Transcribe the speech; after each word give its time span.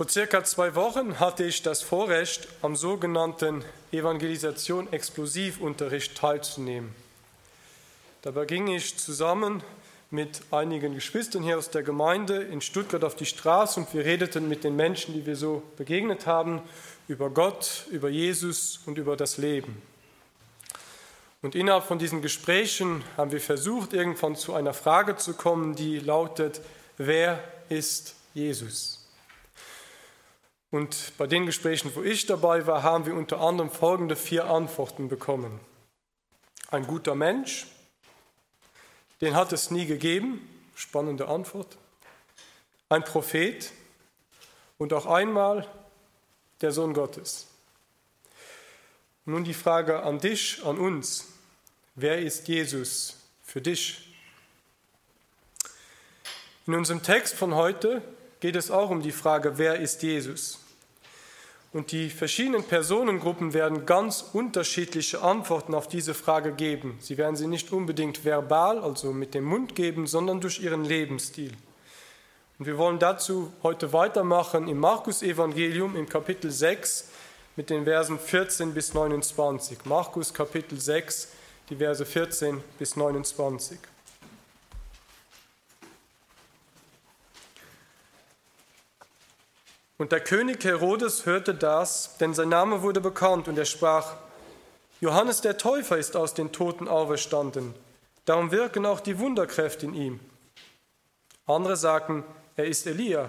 Vor 0.00 0.08
circa 0.08 0.42
zwei 0.44 0.74
Wochen 0.76 1.20
hatte 1.20 1.44
ich 1.44 1.60
das 1.60 1.82
Vorrecht, 1.82 2.48
am 2.62 2.74
sogenannten 2.74 3.62
Evangelisation 3.92 4.90
Explosivunterricht 4.90 6.16
teilzunehmen. 6.16 6.94
Dabei 8.22 8.46
ging 8.46 8.68
ich 8.68 8.96
zusammen 8.96 9.62
mit 10.10 10.40
einigen 10.52 10.94
Geschwistern 10.94 11.42
hier 11.42 11.58
aus 11.58 11.68
der 11.68 11.82
Gemeinde 11.82 12.36
in 12.36 12.62
Stuttgart 12.62 13.04
auf 13.04 13.14
die 13.14 13.26
Straße 13.26 13.78
und 13.78 13.92
wir 13.92 14.06
redeten 14.06 14.48
mit 14.48 14.64
den 14.64 14.74
Menschen, 14.74 15.12
die 15.12 15.26
wir 15.26 15.36
so 15.36 15.62
begegnet 15.76 16.26
haben, 16.26 16.62
über 17.06 17.28
Gott, 17.28 17.84
über 17.90 18.08
Jesus 18.08 18.80
und 18.86 18.96
über 18.96 19.18
das 19.18 19.36
Leben. 19.36 19.82
Und 21.42 21.54
innerhalb 21.54 21.84
von 21.84 21.98
diesen 21.98 22.22
Gesprächen 22.22 23.04
haben 23.18 23.32
wir 23.32 23.40
versucht, 23.42 23.92
irgendwann 23.92 24.34
zu 24.34 24.54
einer 24.54 24.72
Frage 24.72 25.16
zu 25.16 25.34
kommen, 25.34 25.76
die 25.76 25.98
lautet, 25.98 26.62
wer 26.96 27.44
ist 27.68 28.14
Jesus? 28.32 28.99
Und 30.70 31.12
bei 31.18 31.26
den 31.26 31.46
Gesprächen, 31.46 31.90
wo 31.94 32.02
ich 32.02 32.26
dabei 32.26 32.66
war, 32.66 32.82
haben 32.82 33.06
wir 33.06 33.14
unter 33.14 33.40
anderem 33.40 33.70
folgende 33.70 34.14
vier 34.14 34.44
Antworten 34.44 35.08
bekommen. 35.08 35.58
Ein 36.70 36.86
guter 36.86 37.16
Mensch, 37.16 37.66
den 39.20 39.34
hat 39.34 39.52
es 39.52 39.70
nie 39.72 39.86
gegeben, 39.86 40.48
spannende 40.76 41.26
Antwort. 41.26 41.76
Ein 42.88 43.04
Prophet 43.04 43.72
und 44.78 44.92
auch 44.92 45.06
einmal 45.06 45.66
der 46.60 46.70
Sohn 46.70 46.94
Gottes. 46.94 47.48
Nun 49.24 49.44
die 49.44 49.54
Frage 49.54 50.02
an 50.02 50.18
dich, 50.20 50.64
an 50.64 50.78
uns. 50.78 51.26
Wer 51.96 52.20
ist 52.20 52.46
Jesus 52.48 53.16
für 53.42 53.60
dich? 53.60 54.14
In 56.66 56.74
unserem 56.74 57.02
Text 57.02 57.34
von 57.34 57.54
heute 57.54 58.00
geht 58.38 58.56
es 58.56 58.70
auch 58.70 58.90
um 58.90 59.02
die 59.02 59.12
Frage, 59.12 59.58
wer 59.58 59.80
ist 59.80 60.02
Jesus? 60.02 60.59
Und 61.72 61.92
die 61.92 62.10
verschiedenen 62.10 62.64
Personengruppen 62.64 63.52
werden 63.54 63.86
ganz 63.86 64.24
unterschiedliche 64.32 65.22
Antworten 65.22 65.72
auf 65.72 65.86
diese 65.86 66.14
Frage 66.14 66.52
geben. 66.52 66.98
Sie 67.00 67.16
werden 67.16 67.36
sie 67.36 67.46
nicht 67.46 67.72
unbedingt 67.72 68.24
verbal, 68.24 68.80
also 68.80 69.12
mit 69.12 69.34
dem 69.34 69.44
Mund 69.44 69.76
geben, 69.76 70.08
sondern 70.08 70.40
durch 70.40 70.60
ihren 70.60 70.84
Lebensstil. 70.84 71.52
Und 72.58 72.66
wir 72.66 72.76
wollen 72.76 72.98
dazu 72.98 73.52
heute 73.62 73.92
weitermachen 73.92 74.66
im 74.66 74.78
Markus 74.78 75.22
Evangelium 75.22 75.94
im 75.96 76.08
Kapitel 76.08 76.50
6 76.50 77.08
mit 77.54 77.70
den 77.70 77.84
Versen 77.84 78.18
14 78.18 78.74
bis 78.74 78.92
29. 78.92 79.78
Markus 79.84 80.34
Kapitel 80.34 80.78
6, 80.78 81.28
die 81.68 81.76
Verse 81.76 82.04
14 82.04 82.62
bis 82.78 82.96
29. 82.96 83.78
Und 90.00 90.12
der 90.12 90.20
König 90.20 90.64
Herodes 90.64 91.26
hörte 91.26 91.54
das, 91.54 92.16
denn 92.16 92.32
sein 92.32 92.48
Name 92.48 92.80
wurde 92.80 93.02
bekannt, 93.02 93.48
und 93.48 93.58
er 93.58 93.66
sprach, 93.66 94.14
Johannes 95.02 95.42
der 95.42 95.58
Täufer 95.58 95.98
ist 95.98 96.16
aus 96.16 96.32
den 96.32 96.52
Toten 96.52 96.88
auferstanden, 96.88 97.74
darum 98.24 98.50
wirken 98.50 98.86
auch 98.86 99.00
die 99.00 99.18
Wunderkräfte 99.18 99.84
in 99.84 99.92
ihm. 99.92 100.20
Andere 101.44 101.76
sagten, 101.76 102.24
er 102.56 102.64
ist 102.64 102.86
Elia. 102.86 103.28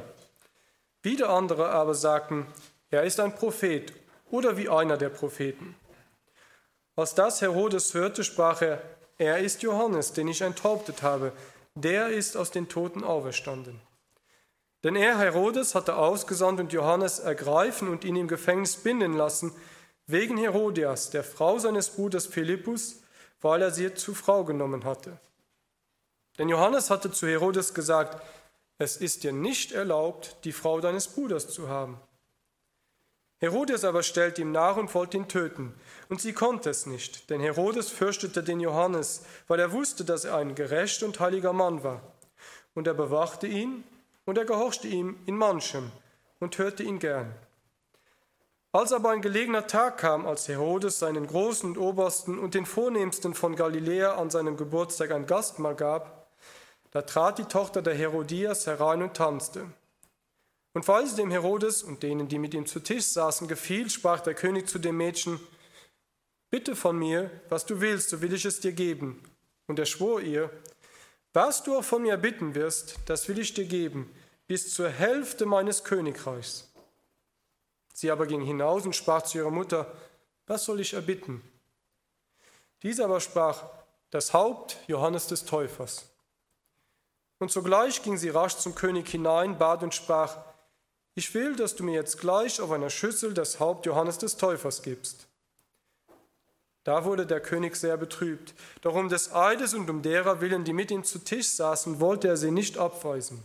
Wieder 1.03 1.31
andere 1.31 1.72
aber 1.72 1.94
sagten, 1.94 2.47
er 2.89 3.03
ist 3.03 3.19
ein 3.19 3.36
Prophet 3.36 3.92
oder 4.30 4.55
wie 4.55 4.69
einer 4.69 4.95
der 4.95 5.09
Propheten. 5.09 5.75
Als 6.95 7.14
das 7.16 7.42
Herodes 7.42 7.94
hörte, 7.94 8.23
sprach 8.23 8.61
er, 8.61 8.81
er 9.17 9.39
ist 9.39 9.61
Johannes, 9.61 10.14
den 10.14 10.30
ich 10.30 10.39
enthauptet 10.39 11.03
habe, 11.03 11.33
der 11.75 12.08
ist 12.08 12.38
aus 12.38 12.49
den 12.49 12.69
Toten 12.69 13.03
auferstanden. 13.03 13.81
Denn 14.83 14.95
er, 14.95 15.17
Herodes, 15.17 15.75
hatte 15.75 15.95
ausgesandt 15.95 16.59
und 16.59 16.73
Johannes 16.73 17.19
ergreifen 17.19 17.87
und 17.87 18.03
ihn 18.03 18.15
im 18.15 18.27
Gefängnis 18.27 18.77
binden 18.77 19.13
lassen, 19.13 19.53
wegen 20.07 20.37
Herodias, 20.37 21.11
der 21.11 21.23
Frau 21.23 21.59
seines 21.59 21.89
Bruders 21.89 22.25
Philippus, 22.25 23.02
weil 23.41 23.61
er 23.61 23.71
sie 23.71 23.93
zur 23.93 24.15
Frau 24.15 24.43
genommen 24.43 24.83
hatte. 24.83 25.20
Denn 26.37 26.49
Johannes 26.49 26.89
hatte 26.89 27.11
zu 27.11 27.27
Herodes 27.27 27.73
gesagt, 27.73 28.21
es 28.77 28.97
ist 28.97 29.23
dir 29.23 29.31
nicht 29.31 29.71
erlaubt, 29.71 30.37
die 30.43 30.52
Frau 30.52 30.81
deines 30.81 31.08
Bruders 31.08 31.49
zu 31.49 31.70
haben. 31.70 31.99
Herodes 33.37 33.83
aber 33.83 34.03
stellte 34.03 34.41
ihm 34.41 34.52
nach 34.52 34.77
und 34.77 34.93
wollte 34.93 35.17
ihn 35.17 35.27
töten, 35.27 35.73
und 36.09 36.21
sie 36.21 36.33
konnte 36.33 36.70
es 36.70 36.86
nicht, 36.86 37.30
denn 37.30 37.41
Herodes 37.41 37.89
fürchtete 37.89 38.43
den 38.43 38.59
Johannes, 38.59 39.23
weil 39.47 39.59
er 39.59 39.71
wusste, 39.71 40.03
dass 40.05 40.25
er 40.25 40.36
ein 40.36 40.55
gerechter 40.55 41.05
und 41.05 41.20
heiliger 41.20 41.53
Mann 41.53 41.83
war. 41.83 42.02
Und 42.73 42.87
er 42.87 42.93
bewachte 42.93 43.47
ihn 43.47 43.83
und 44.26 44.37
er 44.37 44.45
gehorchte 44.45 44.87
ihm 44.87 45.20
in 45.26 45.36
manchem 45.36 45.92
und 46.39 46.58
hörte 46.58 46.83
ihn 46.83 46.99
gern. 46.99 47.33
Als 48.73 48.93
aber 48.93 49.09
ein 49.09 49.21
gelegener 49.21 49.67
Tag 49.67 49.98
kam, 49.98 50.26
als 50.26 50.48
Herodes 50.48 50.99
seinen 50.99 51.27
Großen 51.27 51.71
und 51.71 51.77
Obersten 51.77 52.39
und 52.39 52.54
den 52.54 52.65
Vornehmsten 52.65 53.33
von 53.33 53.55
Galiläa 53.55 54.15
an 54.15 54.30
seinem 54.30 54.55
Geburtstag 54.55 55.11
ein 55.11 55.26
Gastmahl 55.26 55.76
gab, 55.76 56.32
da 56.92 57.02
trat 57.02 57.37
die 57.37 57.45
Tochter 57.45 57.82
der 57.82 57.95
Herodias 57.95 58.67
herein 58.67 59.02
und 59.02 59.14
tanzte. 59.14 59.65
Und 60.73 60.88
weil 60.88 61.05
sie 61.05 61.17
dem 61.17 61.32
Herodes 61.32 61.83
und 61.83 62.02
denen, 62.02 62.30
die 62.30 62.39
mit 62.39 62.53
ihm 62.53 62.65
zu 62.65 62.80
Tisch 62.80 63.08
saßen, 63.08 63.49
gefiel, 63.49 63.89
sprach 63.89 64.21
der 64.21 64.36
König 64.36 64.70
zu 64.70 64.80
dem 64.80 64.98
Mädchen, 64.98 65.39
Bitte 66.49 66.76
von 66.76 66.99
mir, 66.99 67.32
was 67.48 67.65
du 67.65 67.80
willst, 67.80 68.09
so 68.09 68.21
will 68.21 68.33
ich 68.33 68.43
es 68.43 68.59
dir 68.59 68.73
geben. 68.73 69.23
Und 69.67 69.80
er 69.80 69.86
schwor 69.86 70.20
ihr, 70.20 70.49
was 71.33 71.64
du 71.64 71.77
auch 71.77 71.83
von 71.83 72.02
mir 72.02 72.17
bitten 72.17 72.55
wirst, 72.55 72.99
das 73.05 73.27
will 73.27 73.39
ich 73.39 73.53
dir 73.53 73.65
geben, 73.65 74.14
bis 74.47 74.73
zur 74.73 74.89
Hälfte 74.89 75.45
meines 75.45 75.83
Königreichs. 75.83 76.69
Sie 77.93 78.11
aber 78.11 78.27
ging 78.27 78.42
hinaus 78.42 78.86
und 78.86 78.95
sprach 78.95 79.21
zu 79.21 79.37
ihrer 79.37 79.52
Mutter, 79.52 79.93
was 80.47 80.65
soll 80.65 80.80
ich 80.80 80.93
erbitten? 80.93 81.41
Diese 82.83 83.05
aber 83.05 83.21
sprach, 83.21 83.64
das 84.09 84.33
Haupt 84.33 84.77
Johannes 84.87 85.27
des 85.27 85.45
Täufers. 85.45 86.09
Und 87.39 87.52
sogleich 87.52 88.03
ging 88.03 88.17
sie 88.17 88.30
rasch 88.30 88.58
zum 88.58 88.75
König 88.75 89.08
hinein, 89.08 89.58
bat 89.58 89.83
und 89.83 89.95
sprach, 89.95 90.37
ich 91.15 91.33
will, 91.33 91.55
dass 91.55 91.75
du 91.75 91.83
mir 91.83 91.95
jetzt 91.95 92.20
gleich 92.20 92.61
auf 92.61 92.71
einer 92.71 92.89
Schüssel 92.89 93.33
das 93.33 93.59
Haupt 93.59 93.86
Johannes 93.86 94.17
des 94.17 94.37
Täufers 94.37 94.81
gibst. 94.81 95.27
Da 96.83 97.05
wurde 97.05 97.25
der 97.25 97.39
König 97.39 97.75
sehr 97.75 97.97
betrübt. 97.97 98.55
Doch 98.81 98.95
um 98.95 99.09
des 99.09 99.33
Eides 99.33 99.73
und 99.73 99.89
um 99.89 100.02
derer 100.02 100.42
willen, 100.42 100.64
die 100.64 100.73
mit 100.73 100.89
ihm 100.89 101.03
zu 101.03 101.19
Tisch 101.19 101.49
saßen, 101.49 101.99
wollte 101.99 102.27
er 102.27 102.37
sie 102.37 102.52
nicht 102.52 102.77
abweisen. 102.77 103.43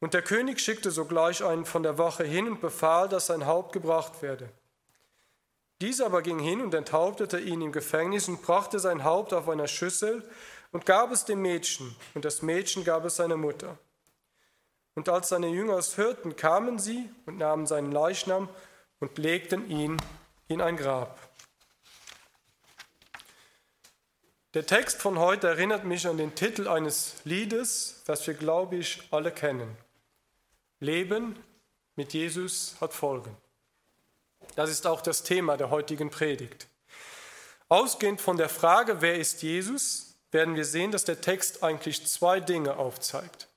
Und 0.00 0.14
der 0.14 0.22
König 0.22 0.60
schickte 0.60 0.90
sogleich 0.90 1.44
einen 1.44 1.64
von 1.64 1.82
der 1.82 1.98
Wache 1.98 2.24
hin 2.24 2.48
und 2.48 2.60
befahl, 2.60 3.08
dass 3.08 3.26
sein 3.26 3.46
Haupt 3.46 3.72
gebracht 3.72 4.22
werde. 4.22 4.48
Dieser 5.80 6.06
aber 6.06 6.22
ging 6.22 6.38
hin 6.38 6.60
und 6.60 6.74
enthauptete 6.74 7.38
ihn 7.38 7.60
im 7.60 7.72
Gefängnis 7.72 8.28
und 8.28 8.42
brachte 8.42 8.78
sein 8.78 9.04
Haupt 9.04 9.32
auf 9.32 9.48
einer 9.48 9.68
Schüssel 9.68 10.22
und 10.70 10.86
gab 10.86 11.12
es 11.12 11.24
dem 11.24 11.42
Mädchen, 11.42 11.94
und 12.14 12.24
das 12.24 12.40
Mädchen 12.40 12.84
gab 12.84 13.04
es 13.04 13.16
seiner 13.16 13.36
Mutter. 13.36 13.78
Und 14.94 15.08
als 15.08 15.28
seine 15.28 15.48
Jünger 15.48 15.78
es 15.78 15.96
hörten, 15.96 16.36
kamen 16.36 16.78
sie 16.78 17.08
und 17.26 17.38
nahmen 17.38 17.66
seinen 17.66 17.92
Leichnam 17.92 18.48
und 19.00 19.18
legten 19.18 19.68
ihn 19.70 19.96
in 20.48 20.60
ein 20.60 20.76
Grab. 20.76 21.18
Der 24.54 24.66
Text 24.66 25.00
von 25.00 25.18
heute 25.18 25.48
erinnert 25.48 25.84
mich 25.84 26.06
an 26.06 26.18
den 26.18 26.34
Titel 26.34 26.68
eines 26.68 27.14
Liedes, 27.24 28.02
das 28.04 28.26
wir, 28.26 28.34
glaube 28.34 28.76
ich, 28.76 29.02
alle 29.10 29.30
kennen. 29.30 29.78
Leben 30.78 31.42
mit 31.96 32.12
Jesus 32.12 32.76
hat 32.78 32.92
Folgen. 32.92 33.34
Das 34.54 34.68
ist 34.68 34.86
auch 34.86 35.00
das 35.00 35.22
Thema 35.22 35.56
der 35.56 35.70
heutigen 35.70 36.10
Predigt. 36.10 36.68
Ausgehend 37.70 38.20
von 38.20 38.36
der 38.36 38.50
Frage, 38.50 39.00
wer 39.00 39.18
ist 39.18 39.42
Jesus, 39.42 40.18
werden 40.30 40.54
wir 40.54 40.66
sehen, 40.66 40.90
dass 40.90 41.04
der 41.04 41.22
Text 41.22 41.62
eigentlich 41.62 42.06
zwei 42.06 42.38
Dinge 42.38 42.76
aufzeigt. 42.76 43.48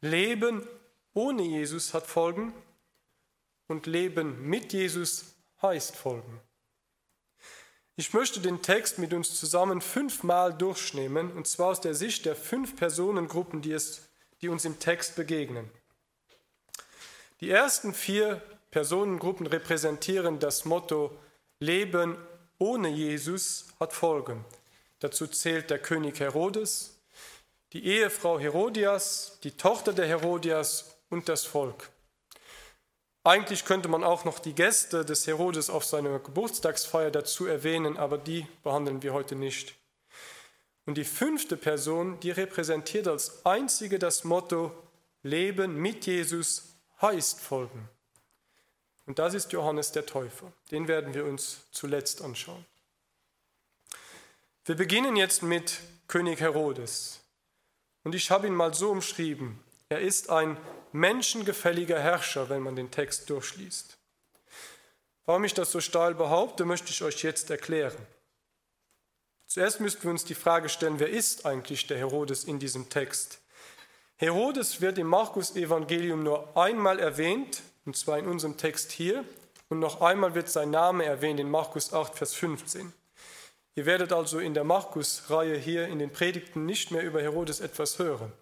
Leben 0.00 0.66
ohne 1.14 1.42
Jesus 1.42 1.94
hat 1.94 2.08
Folgen 2.08 2.52
und 3.68 3.86
Leben 3.86 4.42
mit 4.42 4.72
Jesus 4.72 5.36
heißt 5.62 5.94
Folgen. 5.94 6.40
Ich 8.00 8.14
möchte 8.14 8.40
den 8.40 8.62
Text 8.62 8.98
mit 8.98 9.12
uns 9.12 9.38
zusammen 9.38 9.82
fünfmal 9.82 10.54
durchnehmen, 10.54 11.30
und 11.32 11.46
zwar 11.46 11.66
aus 11.66 11.82
der 11.82 11.92
Sicht 11.92 12.24
der 12.24 12.34
fünf 12.34 12.74
Personengruppen, 12.74 13.60
die, 13.60 13.72
es, 13.72 14.08
die 14.40 14.48
uns 14.48 14.64
im 14.64 14.78
Text 14.78 15.16
begegnen. 15.16 15.70
Die 17.42 17.50
ersten 17.50 17.92
vier 17.92 18.40
Personengruppen 18.70 19.46
repräsentieren 19.46 20.38
das 20.38 20.64
Motto 20.64 21.14
Leben 21.58 22.16
ohne 22.56 22.88
Jesus 22.88 23.66
hat 23.78 23.92
Folgen. 23.92 24.46
Dazu 25.00 25.26
zählt 25.26 25.68
der 25.68 25.78
König 25.78 26.20
Herodes, 26.20 26.96
die 27.74 27.84
Ehefrau 27.84 28.38
Herodias, 28.38 29.38
die 29.44 29.58
Tochter 29.58 29.92
der 29.92 30.06
Herodias 30.06 30.96
und 31.10 31.28
das 31.28 31.44
Volk. 31.44 31.90
Eigentlich 33.22 33.66
könnte 33.66 33.88
man 33.88 34.02
auch 34.02 34.24
noch 34.24 34.38
die 34.38 34.54
Gäste 34.54 35.04
des 35.04 35.26
Herodes 35.26 35.68
auf 35.68 35.84
seiner 35.84 36.18
Geburtstagsfeier 36.18 37.10
dazu 37.10 37.46
erwähnen, 37.46 37.98
aber 37.98 38.16
die 38.16 38.46
behandeln 38.62 39.02
wir 39.02 39.12
heute 39.12 39.36
nicht. 39.36 39.74
Und 40.86 40.96
die 40.96 41.04
fünfte 41.04 41.56
Person, 41.56 42.18
die 42.20 42.30
repräsentiert 42.30 43.06
als 43.06 43.44
einzige 43.44 43.98
das 43.98 44.24
Motto 44.24 44.72
Leben 45.22 45.76
mit 45.76 46.06
Jesus 46.06 46.74
heißt 47.02 47.40
folgen. 47.40 47.88
Und 49.06 49.18
das 49.18 49.34
ist 49.34 49.52
Johannes 49.52 49.92
der 49.92 50.06
Täufer. 50.06 50.52
Den 50.70 50.88
werden 50.88 51.12
wir 51.12 51.26
uns 51.26 51.66
zuletzt 51.72 52.22
anschauen. 52.22 52.64
Wir 54.64 54.76
beginnen 54.76 55.16
jetzt 55.16 55.42
mit 55.42 55.80
König 56.08 56.40
Herodes. 56.40 57.20
Und 58.04 58.14
ich 58.14 58.30
habe 58.30 58.46
ihn 58.46 58.54
mal 58.54 58.72
so 58.72 58.90
umschrieben. 58.90 59.58
Er 59.90 60.00
ist 60.00 60.30
ein 60.30 60.56
menschengefälliger 60.92 61.98
Herrscher, 61.98 62.48
wenn 62.48 62.62
man 62.62 62.76
den 62.76 62.92
Text 62.92 63.28
durchliest. 63.28 63.98
Warum 65.26 65.42
ich 65.42 65.52
das 65.52 65.72
so 65.72 65.80
steil 65.80 66.14
behaupte, 66.14 66.64
möchte 66.64 66.90
ich 66.90 67.02
euch 67.02 67.24
jetzt 67.24 67.50
erklären. 67.50 68.06
Zuerst 69.46 69.80
müssten 69.80 70.04
wir 70.04 70.12
uns 70.12 70.24
die 70.24 70.36
Frage 70.36 70.68
stellen, 70.68 71.00
wer 71.00 71.10
ist 71.10 71.44
eigentlich 71.44 71.88
der 71.88 71.98
Herodes 71.98 72.44
in 72.44 72.60
diesem 72.60 72.88
Text? 72.88 73.40
Herodes 74.14 74.80
wird 74.80 74.96
im 74.96 75.08
Markus-Evangelium 75.08 76.22
nur 76.22 76.56
einmal 76.56 77.00
erwähnt, 77.00 77.62
und 77.84 77.96
zwar 77.96 78.16
in 78.20 78.28
unserem 78.28 78.56
Text 78.56 78.92
hier, 78.92 79.24
und 79.70 79.80
noch 79.80 80.02
einmal 80.02 80.36
wird 80.36 80.48
sein 80.48 80.70
Name 80.70 81.04
erwähnt 81.04 81.40
in 81.40 81.50
Markus 81.50 81.92
8, 81.92 82.14
Vers 82.14 82.34
15. 82.34 82.92
Ihr 83.74 83.86
werdet 83.86 84.12
also 84.12 84.38
in 84.38 84.54
der 84.54 84.62
Markus-Reihe 84.62 85.56
hier 85.56 85.88
in 85.88 85.98
den 85.98 86.12
Predigten 86.12 86.64
nicht 86.64 86.92
mehr 86.92 87.02
über 87.02 87.20
Herodes 87.20 87.58
etwas 87.58 87.98
hören. 87.98 88.32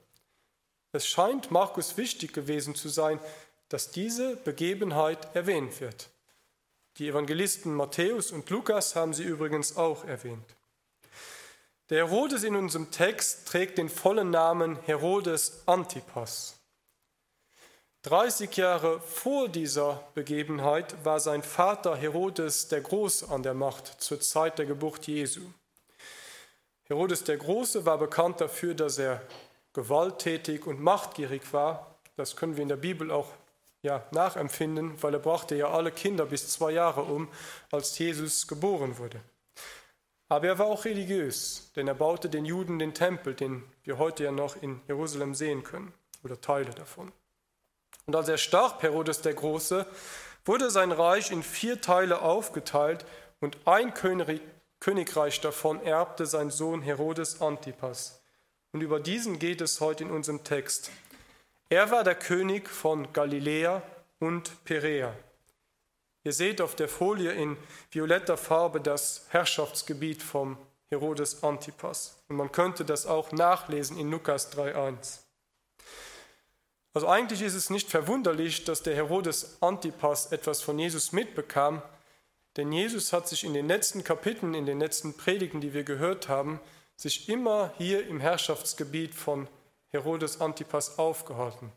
Es 0.93 1.07
scheint 1.07 1.51
Markus 1.51 1.97
wichtig 1.97 2.33
gewesen 2.33 2.75
zu 2.75 2.89
sein, 2.89 3.21
dass 3.69 3.91
diese 3.91 4.37
Begebenheit 4.37 5.35
erwähnt 5.35 5.81
wird. 5.81 6.09
Die 6.97 7.09
Evangelisten 7.09 7.75
Matthäus 7.75 8.33
und 8.33 8.49
Lukas 8.51 8.97
haben 8.97 9.15
sie 9.15 9.23
übrigens 9.23 9.77
auch 9.77 10.05
erwähnt. 10.05 10.57
Der 11.91 12.07
Herodes 12.07 12.43
in 12.43 12.57
unserem 12.57 12.91
Text 12.91 13.49
trägt 13.49 13.79
den 13.79 13.89
vollen 13.89 14.31
Namen 14.31 14.79
Herodes 14.83 15.63
Antipas. 15.67 16.59
30 18.03 18.57
Jahre 18.57 19.01
vor 19.01 19.49
dieser 19.49 20.03
Begebenheit 20.15 21.05
war 21.05 21.21
sein 21.21 21.43
Vater 21.43 21.97
Herodes 21.97 22.69
der 22.69 22.81
Große 22.81 23.29
an 23.29 23.43
der 23.43 23.55
Macht 23.55 24.01
zur 24.01 24.21
Zeit 24.21 24.59
der 24.59 24.67
Geburt 24.67 25.07
Jesu. 25.07 25.43
Herodes 26.85 27.25
der 27.25 27.37
Große 27.37 27.85
war 27.85 27.99
bekannt 27.99 28.41
dafür, 28.41 28.75
dass 28.75 28.99
er 28.99 29.21
gewalttätig 29.79 30.67
und 30.67 30.81
machtgierig 30.81 31.53
war. 31.53 31.95
Das 32.17 32.35
können 32.35 32.57
wir 32.57 32.65
in 32.65 32.69
der 32.69 32.75
Bibel 32.75 33.13
auch 33.13 33.29
ja, 33.83 34.05
nachempfinden, 34.11 35.01
weil 35.01 35.15
er 35.15 35.21
brachte 35.21 35.55
ja 35.55 35.71
alle 35.71 35.93
Kinder 35.93 36.27
bis 36.27 36.49
zwei 36.49 36.73
Jahre 36.73 37.03
um, 37.03 37.29
als 37.71 37.97
Jesus 37.97 38.49
geboren 38.49 38.99
wurde. 38.99 39.21
Aber 40.29 40.49
er 40.49 40.59
war 40.59 40.67
auch 40.67 40.85
religiös, 40.85 41.71
denn 41.77 41.87
er 41.87 41.95
baute 41.95 42.29
den 42.29 42.45
Juden 42.45 42.81
den 42.81 42.93
Tempel, 42.93 43.35
den 43.35 43.63
wir 43.85 43.99
heute 43.99 44.25
ja 44.25 44.33
noch 44.33 44.61
in 44.61 44.81
Jerusalem 44.89 45.37
sehen 45.37 45.63
können, 45.63 45.95
oder 46.25 46.41
Teile 46.41 46.71
davon. 46.71 47.13
Und 48.07 48.17
als 48.17 48.29
er 48.29 48.37
starb, 48.37 48.83
Herodes 48.83 49.21
der 49.21 49.35
Große, 49.35 49.87
wurde 50.45 50.73
sein 50.73 50.91
Reich 50.91 51.31
in 51.31 51.45
vier 51.45 51.81
Teile 51.81 52.21
aufgeteilt 52.23 53.07
und 53.39 53.57
ein 53.65 53.95
Königreich 53.95 55.41
davon 55.41 55.81
erbte 55.85 56.27
sein 56.27 56.51
Sohn 56.51 56.83
Herodes 56.83 57.41
Antipas. 57.41 58.18
Und 58.73 58.83
über 58.83 59.01
diesen 59.01 59.39
geht 59.39 59.61
es 59.61 59.81
heute 59.81 60.05
in 60.05 60.11
unserem 60.11 60.45
Text. 60.45 60.91
Er 61.71 61.91
war 61.91 62.05
der 62.05 62.15
König 62.15 62.69
von 62.69 63.13
Galiläa 63.13 63.83
und 64.21 64.65
Perea. 64.65 65.15
Ihr 66.25 66.33
seht 66.33 66.61
auf 66.61 66.75
der 66.75 66.89
Folie 66.89 67.33
in 67.33 67.57
violetter 67.91 68.37
Farbe 68.37 68.81
das 68.81 69.27
Herrschaftsgebiet 69.31 70.23
vom 70.23 70.59
Herodes 70.89 71.43
Antipas. 71.43 72.23
Und 72.29 72.37
man 72.37 72.53
könnte 72.53 72.85
das 72.85 73.07
auch 73.07 73.33
nachlesen 73.33 73.99
in 73.99 74.11
Lukas 74.11 74.53
3.1. 74.53 75.21
Also 76.95 77.07
eigentlich 77.07 77.43
ist 77.43 77.55
es 77.55 77.71
nicht 77.71 77.91
verwunderlich, 77.91 78.65
dass 78.65 78.83
der 78.83 78.95
Herodes 78.95 79.59
Antipas 79.61 80.33
etwas 80.33 80.63
von 80.63 80.79
Jesus 80.79 81.13
mitbekam, 81.13 81.83
denn 82.57 82.73
Jesus 82.73 83.13
hat 83.13 83.29
sich 83.29 83.45
in 83.45 83.55
den 83.55 83.69
letzten 83.69 84.03
Kapiteln, 84.03 84.55
in 84.55 84.67
den 84.67 84.81
letzten 84.81 85.17
Predigen, 85.17 85.61
die 85.61 85.75
wir 85.75 85.85
gehört 85.85 86.29
haben, 86.29 86.59
sich 86.99 87.29
immer 87.29 87.73
hier 87.79 88.07
im 88.07 88.19
Herrschaftsgebiet 88.19 89.15
von 89.15 89.47
Herodes 89.91 90.41
Antipas 90.41 90.99
aufgehalten. 90.99 91.73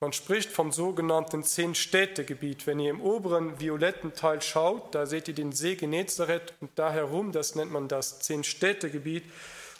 Man 0.00 0.12
spricht 0.12 0.50
vom 0.50 0.70
sogenannten 0.70 1.42
Zehn-Städte-Gebiet. 1.42 2.66
Wenn 2.66 2.78
ihr 2.78 2.90
im 2.90 3.00
oberen 3.00 3.58
violetten 3.58 4.14
Teil 4.14 4.40
schaut, 4.42 4.94
da 4.94 5.06
seht 5.06 5.28
ihr 5.28 5.34
den 5.34 5.52
See 5.52 5.74
Genezareth 5.74 6.54
und 6.60 6.70
da 6.78 6.92
herum, 6.92 7.32
das 7.32 7.54
nennt 7.56 7.72
man 7.72 7.88
das 7.88 8.20
Zehn-Städte-Gebiet. 8.20 9.24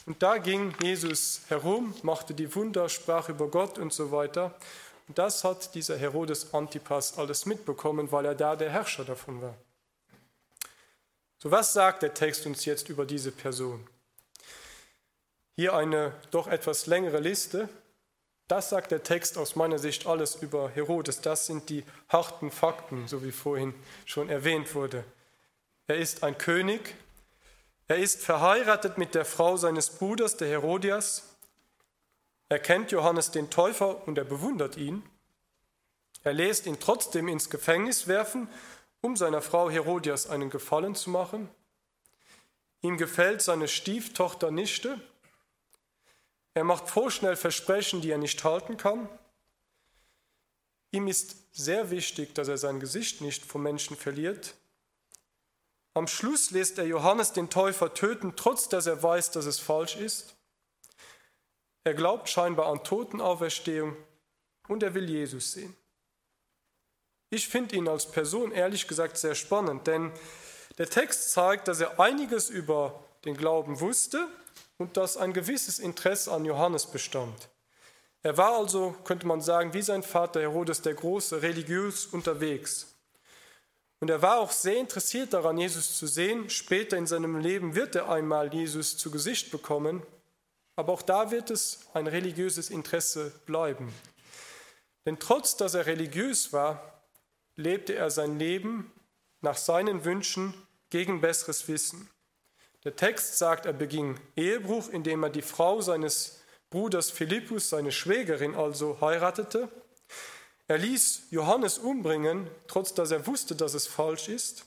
Und 0.07 0.23
da 0.23 0.39
ging 0.39 0.75
Jesus 0.83 1.43
herum, 1.49 1.95
machte 2.03 2.35
die 2.35 2.53
Wunder, 2.55 2.89
sprach 2.89 3.29
über 3.29 3.49
Gott 3.49 3.79
und 3.79 3.93
so 3.93 4.11
weiter. 4.11 4.55
Und 5.07 5.19
das 5.19 5.45
hat 5.45 5.75
dieser 5.75 5.97
Herodes 5.97 6.53
Antipas 6.53 7.17
alles 7.17 7.47
mitbekommen, 7.47 8.11
weil 8.11 8.25
er 8.25 8.35
da 8.35 8.57
der 8.57 8.71
Herrscher 8.71 9.05
davon 9.05 9.41
war. 9.41 9.55
So 11.39 11.51
was 11.51 11.73
sagt 11.73 12.03
der 12.03 12.15
Text 12.15 12.45
uns 12.47 12.65
jetzt 12.65 12.89
über 12.89 13.05
diese 13.05 13.31
Person? 13.31 13.87
Hier 15.57 15.75
eine 15.75 16.13
doch 16.33 16.49
etwas 16.49 16.87
längere 16.87 17.21
Liste. 17.21 17.69
Das 18.49 18.71
sagt 18.71 18.91
der 18.91 19.05
Text 19.05 19.39
aus 19.39 19.55
meiner 19.55 19.79
Sicht 19.79 20.07
alles 20.07 20.35
über 20.35 20.69
Herodes. 20.69 21.21
Das 21.21 21.47
sind 21.47 21.71
die 21.71 21.85
harten 22.09 22.51
Fakten, 22.51 23.07
so 23.07 23.23
wie 23.23 23.31
vorhin 23.31 23.73
schon 24.05 24.29
erwähnt 24.29 24.75
wurde. 24.75 25.05
Er 25.87 25.97
ist 25.97 26.25
ein 26.25 26.37
König. 26.39 26.97
Er 27.87 27.99
ist 27.99 28.23
verheiratet 28.23 28.99
mit 28.99 29.15
der 29.15 29.25
Frau 29.25 29.57
seines 29.57 29.91
Bruders, 29.91 30.37
der 30.37 30.49
Herodias. 30.49 31.37
Er 32.49 32.59
kennt 32.59 32.91
Johannes 32.91 33.31
den 33.31 33.49
Täufer 33.49 34.07
und 34.09 34.19
er 34.19 34.25
bewundert 34.25 34.77
ihn. 34.77 35.05
Er 36.25 36.33
lässt 36.33 36.67
ihn 36.67 36.81
trotzdem 36.81 37.29
ins 37.29 37.49
Gefängnis 37.49 38.09
werfen, 38.09 38.49
um 39.03 39.17
seiner 39.17 39.43
Frau 39.43 39.71
Herodias 39.71 40.29
einen 40.29 40.51
Gefallen 40.51 40.95
zu 40.95 41.11
machen. 41.11 41.49
Ihm 42.81 42.97
gefällt 42.97 43.41
seine 43.41 43.69
Stieftochter 43.69 44.51
Nichte 44.51 45.01
er 46.55 46.65
macht 46.65 46.89
vorschnell 46.89 47.37
Versprechen, 47.37 48.01
die 48.01 48.11
er 48.11 48.19
nicht 48.19 48.43
halten 48.45 48.77
kann. 48.77 49.09
Ihm 50.93 51.09
ist 51.09 51.37
sehr 51.53 51.91
wichtig, 51.91 52.35
dass 52.35 52.47
er 52.47 52.59
sein 52.59 52.79
Gesicht 52.79 53.21
nicht 53.21 53.45
vom 53.45 53.63
Menschen 53.63 53.97
verliert. 53.97 54.55
Am 55.95 56.07
Schluss 56.07 56.53
lässt 56.53 56.79
er 56.79 56.87
Johannes 56.87 57.33
den 57.33 57.51
Täufer 57.51 57.95
töten, 57.95 58.35
trotz 58.37 58.69
dass 58.69 58.87
er 58.87 59.03
weiß, 59.03 59.33
dass 59.33 59.47
es 59.47 59.59
falsch 59.59 59.97
ist. 59.97 60.35
Er 61.83 61.95
glaubt 61.95 62.29
scheinbar 62.29 62.67
an 62.67 62.83
Totenauferstehung 62.83 63.97
und 64.69 64.83
er 64.83 64.95
will 64.95 65.11
Jesus 65.11 65.53
sehen. 65.53 65.77
Ich 67.31 67.49
finde 67.49 67.77
ihn 67.77 67.89
als 67.89 68.11
Person 68.11 68.53
ehrlich 68.53 68.87
gesagt 68.87 69.17
sehr 69.17 69.35
spannend, 69.35 69.87
denn 69.89 70.13
der 70.79 70.89
Text 70.89 71.33
zeigt, 71.33 71.69
dass 71.69 71.81
er 71.81 71.99
einiges 71.99 72.51
über 72.51 73.05
den 73.25 73.37
Glauben 73.37 73.81
wusste, 73.81 74.29
und 74.79 74.97
dass 74.97 75.17
ein 75.17 75.33
gewisses 75.33 75.79
Interesse 75.79 76.33
an 76.33 76.45
Johannes 76.45 76.87
bestand. 76.87 77.49
Er 78.23 78.37
war 78.37 78.57
also, 78.57 78.93
könnte 79.05 79.27
man 79.27 79.41
sagen, 79.41 79.75
wie 79.75 79.83
sein 79.83 80.03
Vater 80.03 80.41
Herodes 80.41 80.83
der 80.83 80.95
Große, 80.95 81.43
religiös 81.43 82.07
unterwegs. 82.07 82.95
Und 84.01 84.11
er 84.11 84.23
war 84.23 84.39
auch 84.39 84.51
sehr 84.51 84.77
interessiert 84.77 85.33
daran, 85.33 85.59
Jesus 85.59 85.97
zu 85.97 86.07
sehen. 86.07 86.51
Später 86.51 86.97
in 86.97 87.07
seinem 87.07 87.39
Leben 87.39 87.75
wird 87.75 87.95
er 87.95 88.11
einmal 88.11 88.53
Jesus 88.53 88.97
zu 88.97 89.11
Gesicht 89.11 89.51
bekommen, 89.51 90.03
aber 90.77 90.93
auch 90.93 91.03
da 91.03 91.31
wird 91.31 91.51
es 91.51 91.87
ein 91.95 92.07
religiöses 92.07 92.71
Interesse 92.71 93.33
bleiben. 93.47 93.93
Denn 95.07 95.19
trotz 95.19 95.57
dass 95.57 95.75
er 95.75 95.87
religiös 95.87 96.53
war, 96.53 97.03
lebte 97.57 97.95
er 97.95 98.11
sein 98.11 98.39
Leben 98.39 98.93
nach 99.41 99.57
seinen 99.57 100.05
Wünschen 100.05 100.55
gegen 100.91 101.21
besseres 101.21 101.69
Wissen. 101.69 102.09
Der 102.85 102.97
Text 102.97 103.39
sagt, 103.39 103.65
er 103.65 103.73
beging 103.73 104.21
Ehebruch, 104.37 104.91
indem 104.91 105.23
er 105.23 105.31
die 105.31 105.43
Frau 105.43 105.81
seines 105.81 106.43
Bruders 106.69 107.11
Philippus, 107.11 107.71
seine 107.71 107.93
Schwägerin 107.93 108.55
also, 108.55 109.01
heiratete. 109.01 109.71
Er 110.69 110.77
ließ 110.79 111.29
Johannes 111.31 111.79
umbringen, 111.79 112.51
trotz 112.69 112.93
dass 112.93 113.11
er 113.11 113.27
wusste, 113.27 113.55
dass 113.55 113.73
es 113.73 113.87
falsch 113.87 114.29
ist. 114.29 114.67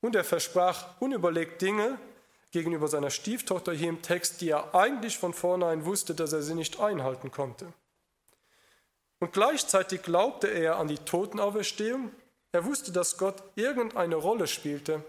Und 0.00 0.14
er 0.14 0.24
versprach 0.24 1.00
unüberlegt 1.00 1.60
Dinge 1.60 1.98
gegenüber 2.52 2.86
seiner 2.86 3.10
Stieftochter 3.10 3.72
hier 3.72 3.88
im 3.88 4.02
Text, 4.02 4.40
die 4.40 4.50
er 4.50 4.74
eigentlich 4.74 5.18
von 5.18 5.34
vornherein 5.34 5.84
wusste, 5.84 6.14
dass 6.14 6.32
er 6.32 6.42
sie 6.42 6.54
nicht 6.54 6.78
einhalten 6.78 7.32
konnte. 7.32 7.72
Und 9.18 9.32
gleichzeitig 9.32 10.02
glaubte 10.02 10.46
er 10.46 10.76
an 10.76 10.88
die 10.88 10.98
Totenauferstehung. 10.98 12.12
Er 12.52 12.64
wusste, 12.64 12.92
dass 12.92 13.18
Gott 13.18 13.42
irgendeine 13.56 14.14
Rolle 14.14 14.46
spielte 14.46 15.04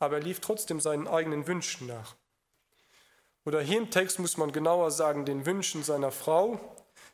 aber 0.00 0.16
er 0.16 0.22
lief 0.22 0.40
trotzdem 0.40 0.80
seinen 0.80 1.06
eigenen 1.06 1.46
Wünschen 1.46 1.86
nach. 1.86 2.16
Oder 3.44 3.60
hier 3.60 3.78
im 3.78 3.90
Text 3.90 4.18
muss 4.18 4.36
man 4.36 4.50
genauer 4.50 4.90
sagen, 4.90 5.24
den 5.24 5.46
Wünschen 5.46 5.84
seiner 5.84 6.10
Frau, 6.10 6.58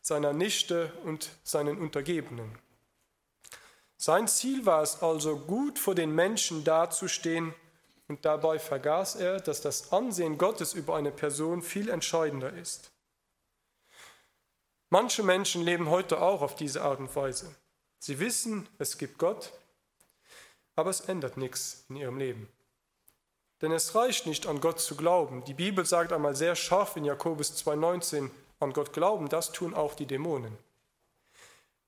seiner 0.00 0.32
Nichte 0.32 0.92
und 1.04 1.30
seinen 1.44 1.78
Untergebenen. 1.78 2.58
Sein 3.98 4.28
Ziel 4.28 4.66
war 4.66 4.82
es 4.82 5.02
also, 5.02 5.36
gut 5.36 5.78
vor 5.78 5.94
den 5.94 6.14
Menschen 6.14 6.64
dazustehen, 6.64 7.54
und 8.08 8.24
dabei 8.24 8.60
vergaß 8.60 9.16
er, 9.16 9.40
dass 9.40 9.62
das 9.62 9.92
Ansehen 9.92 10.38
Gottes 10.38 10.74
über 10.74 10.94
eine 10.94 11.10
Person 11.10 11.60
viel 11.60 11.88
entscheidender 11.88 12.52
ist. 12.52 12.92
Manche 14.90 15.24
Menschen 15.24 15.64
leben 15.64 15.90
heute 15.90 16.22
auch 16.22 16.40
auf 16.40 16.54
diese 16.54 16.82
Art 16.82 17.00
und 17.00 17.14
Weise. 17.16 17.52
Sie 17.98 18.20
wissen, 18.20 18.68
es 18.78 18.98
gibt 18.98 19.18
Gott, 19.18 19.52
aber 20.76 20.90
es 20.90 21.00
ändert 21.00 21.36
nichts 21.36 21.84
in 21.88 21.96
ihrem 21.96 22.18
Leben. 22.18 22.48
Denn 23.62 23.72
es 23.72 23.94
reicht 23.94 24.26
nicht, 24.26 24.46
an 24.46 24.60
Gott 24.60 24.80
zu 24.80 24.96
glauben. 24.96 25.44
Die 25.44 25.54
Bibel 25.54 25.86
sagt 25.86 26.12
einmal 26.12 26.36
sehr 26.36 26.54
scharf 26.56 26.96
in 26.96 27.04
Jakobus 27.04 27.52
2,19, 27.66 28.30
an 28.60 28.72
Gott 28.72 28.92
glauben, 28.92 29.28
das 29.28 29.52
tun 29.52 29.74
auch 29.74 29.94
die 29.94 30.06
Dämonen. 30.06 30.56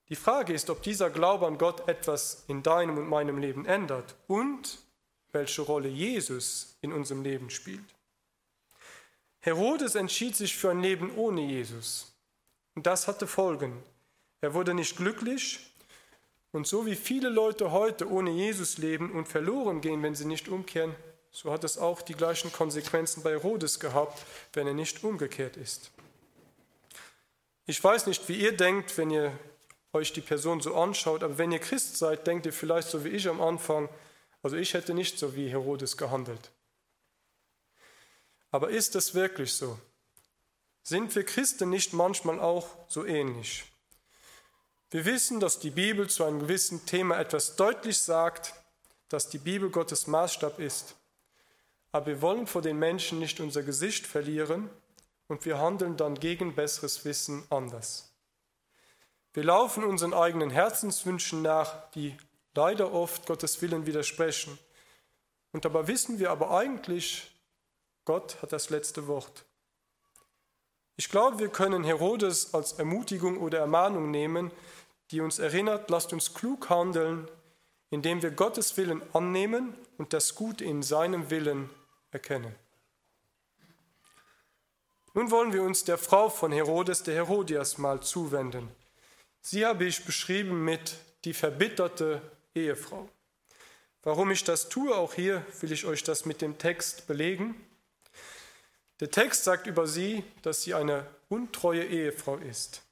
Die 0.08 0.16
Frage 0.16 0.54
ist, 0.54 0.70
ob 0.70 0.82
dieser 0.82 1.10
Glaube 1.10 1.46
an 1.46 1.58
Gott 1.58 1.86
etwas 1.88 2.44
in 2.46 2.62
deinem 2.62 2.96
und 2.96 3.08
meinem 3.08 3.38
Leben 3.38 3.66
ändert 3.66 4.14
und 4.26 4.78
welche 5.32 5.62
Rolle 5.62 5.88
Jesus 5.88 6.76
in 6.80 6.92
unserem 6.92 7.22
Leben 7.22 7.50
spielt. 7.50 7.84
Herodes 9.40 9.94
entschied 9.94 10.34
sich 10.34 10.56
für 10.56 10.70
ein 10.70 10.80
Leben 10.80 11.14
ohne 11.16 11.42
Jesus. 11.42 12.12
Und 12.74 12.86
das 12.86 13.06
hatte 13.06 13.26
Folgen. 13.26 13.82
Er 14.40 14.54
wurde 14.54 14.72
nicht 14.72 14.96
glücklich 14.96 15.60
und 16.52 16.66
so 16.66 16.86
wie 16.86 16.96
viele 16.96 17.28
Leute 17.28 17.70
heute 17.72 18.10
ohne 18.10 18.30
Jesus 18.30 18.78
leben 18.78 19.12
und 19.12 19.28
verloren 19.28 19.80
gehen, 19.80 20.02
wenn 20.02 20.14
sie 20.14 20.24
nicht 20.24 20.48
umkehren, 20.48 20.94
so 21.40 21.52
hat 21.52 21.62
es 21.62 21.78
auch 21.78 22.02
die 22.02 22.14
gleichen 22.14 22.52
Konsequenzen 22.52 23.22
bei 23.22 23.30
Herodes 23.30 23.78
gehabt, 23.78 24.26
wenn 24.54 24.66
er 24.66 24.74
nicht 24.74 25.04
umgekehrt 25.04 25.56
ist. 25.56 25.92
Ich 27.64 27.82
weiß 27.82 28.08
nicht, 28.08 28.28
wie 28.28 28.40
ihr 28.40 28.56
denkt, 28.56 28.98
wenn 28.98 29.12
ihr 29.12 29.38
euch 29.92 30.12
die 30.12 30.20
Person 30.20 30.60
so 30.60 30.74
anschaut, 30.74 31.22
aber 31.22 31.38
wenn 31.38 31.52
ihr 31.52 31.60
Christ 31.60 31.96
seid, 31.96 32.26
denkt 32.26 32.46
ihr 32.46 32.52
vielleicht 32.52 32.88
so 32.88 33.04
wie 33.04 33.10
ich 33.10 33.28
am 33.28 33.40
Anfang, 33.40 33.88
also 34.42 34.56
ich 34.56 34.74
hätte 34.74 34.94
nicht 34.94 35.16
so 35.16 35.36
wie 35.36 35.48
Herodes 35.48 35.96
gehandelt. 35.96 36.50
Aber 38.50 38.70
ist 38.70 38.96
es 38.96 39.14
wirklich 39.14 39.52
so? 39.52 39.78
Sind 40.82 41.14
wir 41.14 41.24
Christen 41.24 41.70
nicht 41.70 41.92
manchmal 41.92 42.40
auch 42.40 42.66
so 42.88 43.04
ähnlich? 43.04 43.62
Wir 44.90 45.04
wissen, 45.04 45.38
dass 45.38 45.60
die 45.60 45.70
Bibel 45.70 46.10
zu 46.10 46.24
einem 46.24 46.40
gewissen 46.40 46.84
Thema 46.84 47.16
etwas 47.16 47.54
deutlich 47.54 47.98
sagt, 47.98 48.54
dass 49.08 49.28
die 49.28 49.38
Bibel 49.38 49.70
Gottes 49.70 50.08
Maßstab 50.08 50.58
ist. 50.58 50.97
Aber 51.98 52.06
wir 52.06 52.22
wollen 52.22 52.46
vor 52.46 52.62
den 52.62 52.78
Menschen 52.78 53.18
nicht 53.18 53.40
unser 53.40 53.64
Gesicht 53.64 54.06
verlieren 54.06 54.70
und 55.26 55.44
wir 55.44 55.58
handeln 55.58 55.96
dann 55.96 56.14
gegen 56.14 56.54
besseres 56.54 57.04
Wissen 57.04 57.42
anders. 57.50 58.14
Wir 59.32 59.42
laufen 59.42 59.82
unseren 59.82 60.14
eigenen 60.14 60.50
Herzenswünschen 60.50 61.42
nach, 61.42 61.90
die 61.90 62.16
leider 62.54 62.92
oft 62.92 63.26
Gottes 63.26 63.60
Willen 63.62 63.84
widersprechen. 63.84 64.60
Und 65.50 65.64
dabei 65.64 65.88
wissen 65.88 66.20
wir 66.20 66.30
aber 66.30 66.56
eigentlich, 66.56 67.32
Gott 68.04 68.40
hat 68.42 68.52
das 68.52 68.70
letzte 68.70 69.08
Wort. 69.08 69.44
Ich 70.94 71.08
glaube, 71.08 71.40
wir 71.40 71.48
können 71.48 71.82
Herodes 71.82 72.54
als 72.54 72.74
Ermutigung 72.74 73.38
oder 73.38 73.58
Ermahnung 73.58 74.12
nehmen, 74.12 74.52
die 75.10 75.20
uns 75.20 75.40
erinnert, 75.40 75.90
lasst 75.90 76.12
uns 76.12 76.32
klug 76.32 76.70
handeln, 76.70 77.28
indem 77.90 78.22
wir 78.22 78.30
Gottes 78.30 78.76
Willen 78.76 79.02
annehmen 79.12 79.76
und 79.96 80.12
das 80.12 80.36
Gute 80.36 80.64
in 80.64 80.84
seinem 80.84 81.30
Willen 81.30 81.68
erkennen. 82.10 82.54
Nun 85.14 85.30
wollen 85.30 85.52
wir 85.52 85.62
uns 85.62 85.84
der 85.84 85.98
Frau 85.98 86.28
von 86.28 86.52
Herodes, 86.52 87.02
der 87.02 87.14
Herodias, 87.14 87.78
mal 87.78 88.00
zuwenden. 88.02 88.68
Sie 89.40 89.64
habe 89.64 89.84
ich 89.84 90.04
beschrieben 90.04 90.64
mit 90.64 90.96
die 91.24 91.34
verbitterte 91.34 92.22
Ehefrau. 92.54 93.08
Warum 94.02 94.30
ich 94.30 94.44
das 94.44 94.68
tue, 94.68 94.94
auch 94.96 95.14
hier 95.14 95.44
will 95.60 95.72
ich 95.72 95.84
euch 95.86 96.04
das 96.04 96.24
mit 96.24 96.40
dem 96.40 96.58
Text 96.58 97.06
belegen. 97.06 97.54
Der 99.00 99.10
Text 99.10 99.44
sagt 99.44 99.66
über 99.66 99.86
sie, 99.86 100.24
dass 100.42 100.62
sie 100.62 100.74
eine 100.74 101.06
untreue 101.28 101.84
Ehefrau 101.84 102.36
ist. 102.36 102.82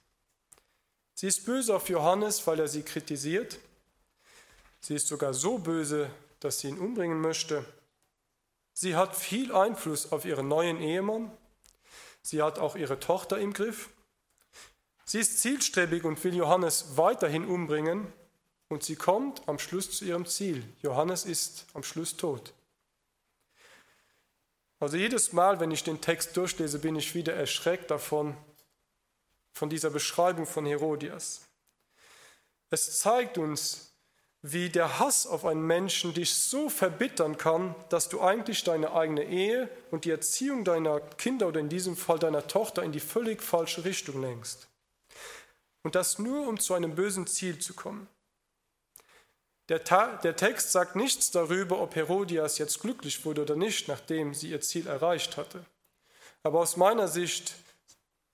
Sie 1.15 1.27
ist 1.27 1.47
böse 1.47 1.75
auf 1.75 1.89
Johannes, 1.89 2.47
weil 2.47 2.61
er 2.61 2.69
sie 2.69 2.83
kritisiert. 2.83 3.59
Sie 4.81 4.95
ist 4.95 5.09
sogar 5.09 5.33
so 5.33 5.59
böse, 5.59 6.11
dass 6.41 6.61
sie 6.61 6.69
ihn 6.69 6.79
umbringen 6.79 7.21
möchte. 7.21 7.65
Sie 8.79 8.95
hat 8.95 9.17
viel 9.17 9.55
Einfluss 9.55 10.13
auf 10.13 10.27
ihren 10.27 10.49
neuen 10.49 10.79
Ehemann. 10.79 11.35
Sie 12.21 12.43
hat 12.43 12.59
auch 12.59 12.77
ihre 12.77 13.01
Tochter 13.01 13.39
im 13.39 13.55
Griff. 13.55 13.89
Sie 15.07 15.19
ist 15.19 15.41
zielstrebig 15.41 16.05
und 16.05 16.23
will 16.23 16.35
Johannes 16.35 16.99
weiterhin 16.99 17.47
umbringen. 17.47 18.13
Und 18.69 18.83
sie 18.83 18.95
kommt 18.95 19.49
am 19.49 19.59
Schluss 19.59 19.93
zu 19.93 20.05
ihrem 20.05 20.27
Ziel. 20.27 20.63
Johannes 20.83 21.25
ist 21.25 21.65
am 21.73 21.83
Schluss 21.83 22.19
tot. 22.19 22.53
Also 24.79 24.99
jedes 24.99 25.33
Mal, 25.33 25.59
wenn 25.59 25.71
ich 25.71 25.83
den 25.83 26.03
Text 26.03 26.37
durchlese, 26.37 26.79
bin 26.79 26.97
ich 26.97 27.15
wieder 27.15 27.33
erschreckt 27.33 27.91
davon, 27.91 28.37
von 29.55 29.71
dieser 29.71 29.89
Beschreibung 29.89 30.45
von 30.45 30.67
Herodias. 30.67 31.47
Es 32.69 32.99
zeigt 32.99 33.39
uns, 33.39 33.96
wie 34.53 34.69
der 34.69 35.01
Hass 35.01 35.27
auf 35.27 35.45
einen 35.45 35.67
Menschen 35.67 36.15
dich 36.15 36.33
so 36.35 36.69
verbittern 36.69 37.37
kann, 37.37 37.75
dass 37.89 38.09
du 38.09 38.21
eigentlich 38.21 38.63
deine 38.63 38.93
eigene 38.93 39.25
Ehe 39.25 39.69
und 39.91 40.05
die 40.05 40.11
Erziehung 40.11 40.65
deiner 40.65 41.01
Kinder 41.01 41.49
oder 41.49 41.59
in 41.59 41.69
diesem 41.69 41.97
Fall 41.97 42.19
deiner 42.19 42.47
Tochter 42.47 42.83
in 42.85 42.93
die 42.93 43.01
völlig 43.01 43.43
falsche 43.43 43.85
Richtung 43.85 44.21
lenkst. 44.21 44.69
Und 45.83 45.97
das 45.97 46.19
nur, 46.19 46.47
um 46.47 46.61
zu 46.61 46.75
einem 46.75 46.95
bösen 46.95 47.27
Ziel 47.27 47.59
zu 47.59 47.75
kommen. 47.75 48.09
Der, 49.69 49.81
der, 49.81 50.37
Text 50.37 50.71
sagt 50.71 50.95
nichts 50.95 51.33
darüber, 51.33 51.81
ob 51.81 51.97
Herodias 51.97 52.59
jetzt 52.59 52.81
glücklich 52.81 53.25
wurde 53.25 53.43
oder 53.43 53.57
nicht, 53.57 53.89
nachdem 53.89 54.33
sie 54.33 54.51
ihr 54.51 54.61
Ziel 54.61 54.87
erreicht 54.87 55.37
hatte. 55.37 55.65
Aber 56.45 56.61
aus 56.61 56.77
meiner 56.77 57.09
Sicht 57.09 57.57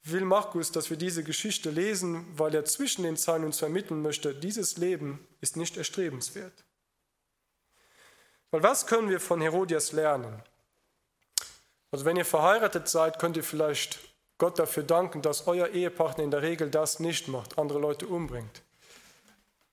will 0.05 0.25
Markus, 0.25 0.73
dass 0.73 0.91
wir 0.91 0.97
diese 0.97 1.23
Geschichte 1.23 1.71
lesen, 1.71 2.27
weil 2.37 2.55
er 2.55 2.65
zwischen 2.65 3.05
den 3.05 3.17
Zeilen 3.17 3.45
uns 3.45 3.59
vermitteln 3.59 4.03
möchte, 4.03 4.35
dieses 4.35 4.77
Leben 4.77 5.27
ist 5.41 5.57
nicht 5.57 5.77
erstrebenswert. 5.77 6.65
Weil 8.51 8.63
was 8.63 8.87
können 8.87 9.09
wir 9.09 9.21
von 9.21 9.41
Herodias 9.41 9.93
lernen? 9.93 10.43
Also 11.91 12.05
wenn 12.05 12.17
ihr 12.17 12.25
verheiratet 12.25 12.89
seid, 12.89 13.19
könnt 13.19 13.37
ihr 13.37 13.45
vielleicht 13.45 13.99
Gott 14.39 14.59
dafür 14.59 14.83
danken, 14.83 15.23
dass 15.23 15.47
euer 15.47 15.69
Ehepartner 15.69 16.25
in 16.25 16.31
der 16.31 16.43
Regel 16.43 16.69
das 16.71 16.99
nicht 16.99 17.29
macht, 17.29 17.59
andere 17.59 17.79
Leute 17.79 18.07
umbringt. 18.07 18.63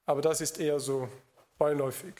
Aber 0.05 0.21
das 0.21 0.41
ist 0.41 0.59
eher 0.59 0.79
so 0.79 1.09
beiläufig. 1.57 2.13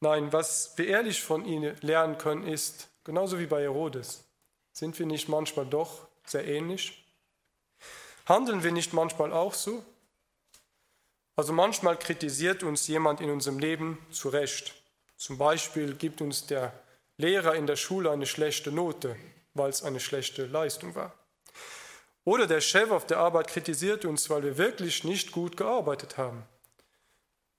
Nein, 0.00 0.32
was 0.32 0.72
wir 0.76 0.86
ehrlich 0.86 1.22
von 1.22 1.44
ihnen 1.44 1.76
lernen 1.80 2.18
können, 2.18 2.46
ist, 2.46 2.88
genauso 3.02 3.38
wie 3.38 3.46
bei 3.46 3.62
Herodes, 3.62 4.24
sind 4.72 4.96
wir 4.98 5.06
nicht 5.06 5.28
manchmal 5.28 5.66
doch 5.66 6.06
sehr 6.24 6.46
ähnlich? 6.46 7.04
Handeln 8.28 8.62
wir 8.62 8.72
nicht 8.72 8.92
manchmal 8.92 9.32
auch 9.32 9.54
so? 9.54 9.82
Also 11.34 11.52
manchmal 11.52 11.96
kritisiert 11.96 12.62
uns 12.62 12.86
jemand 12.86 13.22
in 13.22 13.30
unserem 13.30 13.58
Leben 13.58 14.04
zu 14.10 14.28
Recht. 14.28 14.74
Zum 15.16 15.38
Beispiel 15.38 15.94
gibt 15.94 16.20
uns 16.20 16.46
der 16.46 16.72
Lehrer 17.16 17.54
in 17.54 17.66
der 17.66 17.76
Schule 17.76 18.10
eine 18.10 18.26
schlechte 18.26 18.70
Note, 18.70 19.16
weil 19.54 19.70
es 19.70 19.82
eine 19.82 19.98
schlechte 19.98 20.46
Leistung 20.46 20.94
war. 20.94 21.14
Oder 22.24 22.46
der 22.46 22.60
Chef 22.60 22.90
auf 22.90 23.06
der 23.06 23.18
Arbeit 23.18 23.48
kritisiert 23.48 24.04
uns, 24.04 24.28
weil 24.28 24.42
wir 24.42 24.58
wirklich 24.58 25.04
nicht 25.04 25.32
gut 25.32 25.56
gearbeitet 25.56 26.18
haben. 26.18 26.44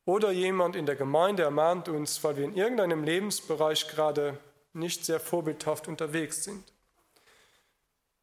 Oder 0.06 0.32
jemand 0.32 0.76
in 0.76 0.86
der 0.86 0.96
Gemeinde 0.96 1.44
ermahnt 1.44 1.90
uns, 1.90 2.24
weil 2.24 2.38
wir 2.38 2.46
in 2.46 2.56
irgendeinem 2.56 3.04
Lebensbereich 3.04 3.88
gerade 3.88 4.38
nicht 4.74 5.06
sehr 5.06 5.20
vorbildhaft 5.20 5.88
unterwegs 5.88 6.44
sind. 6.44 6.64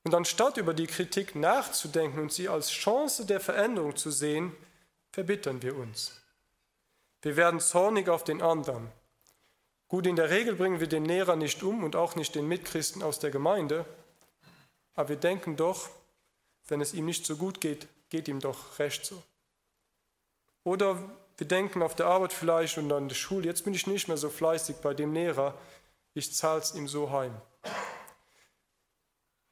Und 0.07 0.15
anstatt 0.15 0.57
über 0.57 0.73
die 0.73 0.87
Kritik 0.87 1.35
nachzudenken 1.35 2.21
und 2.21 2.33
sie 2.33 2.49
als 2.49 2.71
Chance 2.71 3.27
der 3.27 3.41
Veränderung 3.41 3.97
zu 3.97 4.13
sehen, 4.13 4.55
verbittern 5.11 5.63
wir 5.63 5.77
uns. 5.77 6.13
Wir 7.23 7.37
werden 7.37 7.59
zornig 7.59 8.09
auf 8.09 8.23
den 8.23 8.41
anderen. 8.41 8.93
Gut, 9.89 10.07
in 10.07 10.15
der 10.15 10.31
Regel 10.31 10.55
bringen 10.55 10.79
wir 10.79 10.87
den 10.87 11.07
Lehrer 11.07 11.35
nicht 11.35 11.61
um 11.65 11.83
und 11.83 11.97
auch 11.97 12.15
nicht 12.15 12.37
den 12.37 12.47
Mitchristen 12.47 13.03
aus 13.03 13.19
der 13.19 13.33
Gemeinde, 13.33 13.85
aber 14.95 15.09
wir 15.09 15.17
denken 15.17 15.57
doch, 15.57 15.89
wenn 16.69 16.81
es 16.81 16.95
ihm 16.95 17.07
nicht 17.07 17.27
so 17.27 17.37
gut 17.37 17.61
geht, 17.61 17.89
geht 18.09 18.29
ihm 18.29 18.39
doch 18.39 18.79
recht 18.79 19.05
so. 19.05 19.21
Oder 20.63 21.03
wir 21.37 21.49
denken 21.49 21.83
auf 21.83 21.97
der 21.97 22.07
Arbeit 22.07 22.33
vielleicht 22.33 22.79
und 22.79 22.93
an 22.93 23.09
der 23.09 23.17
Schule, 23.17 23.47
jetzt 23.47 23.65
bin 23.65 23.75
ich 23.75 23.89
nicht 23.89 24.07
mehr 24.07 24.19
so 24.19 24.31
fleißig 24.31 24.77
bei 24.77 24.95
dem 24.95 25.13
Lehrer, 25.13 25.59
ich 26.15 26.33
zahle 26.33 26.61
es 26.61 26.77
ihm 26.77 26.87
so 26.87 27.11
heim. 27.11 27.35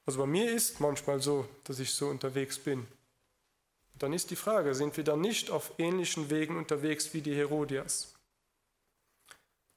Also 0.06 0.20
bei 0.20 0.26
mir 0.26 0.52
ist 0.52 0.80
manchmal 0.80 1.20
so, 1.20 1.48
dass 1.64 1.78
ich 1.78 1.92
so 1.92 2.08
unterwegs 2.08 2.58
bin. 2.58 2.86
dann 3.98 4.12
ist 4.12 4.30
die 4.30 4.36
Frage, 4.36 4.74
sind 4.74 4.96
wir 4.96 5.04
dann 5.04 5.20
nicht 5.20 5.50
auf 5.50 5.72
ähnlichen 5.78 6.28
Wegen 6.28 6.58
unterwegs 6.58 7.14
wie 7.14 7.22
die 7.22 7.34
Herodias? 7.34 8.14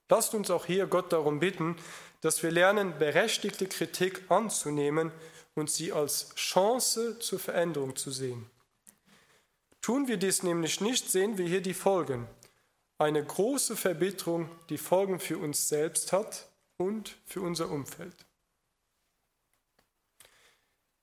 Lasst 0.10 0.34
uns 0.34 0.50
auch 0.50 0.66
hier 0.66 0.88
Gott 0.88 1.14
darum 1.14 1.40
bitten, 1.40 1.76
dass 2.22 2.42
wir 2.42 2.52
lernen, 2.52 2.98
berechtigte 2.98 3.68
Kritik 3.68 4.24
anzunehmen 4.30 5.12
und 5.56 5.70
sie 5.70 5.92
als 5.92 6.34
Chance 6.36 7.20
zur 7.20 7.40
Veränderung 7.40 7.96
zu 7.96 8.12
sehen. 8.12 8.50
Tun 9.82 10.08
wir 10.08 10.18
dies 10.18 10.44
nämlich 10.44 10.82
nicht, 10.82 11.10
sehen 11.10 11.38
wir 11.38 11.48
hier 11.48 11.62
die 11.62 11.74
Folgen. 11.74 12.28
Eine 12.98 13.24
große 13.24 13.76
Verbitterung, 13.76 14.50
die 14.70 14.78
Folgen 14.78 15.20
für 15.20 15.38
uns 15.38 15.70
selbst 15.70 16.12
hat 16.12 16.50
und 16.78 17.16
für 17.26 17.42
unser 17.42 17.70
Umfeld. 17.70 18.27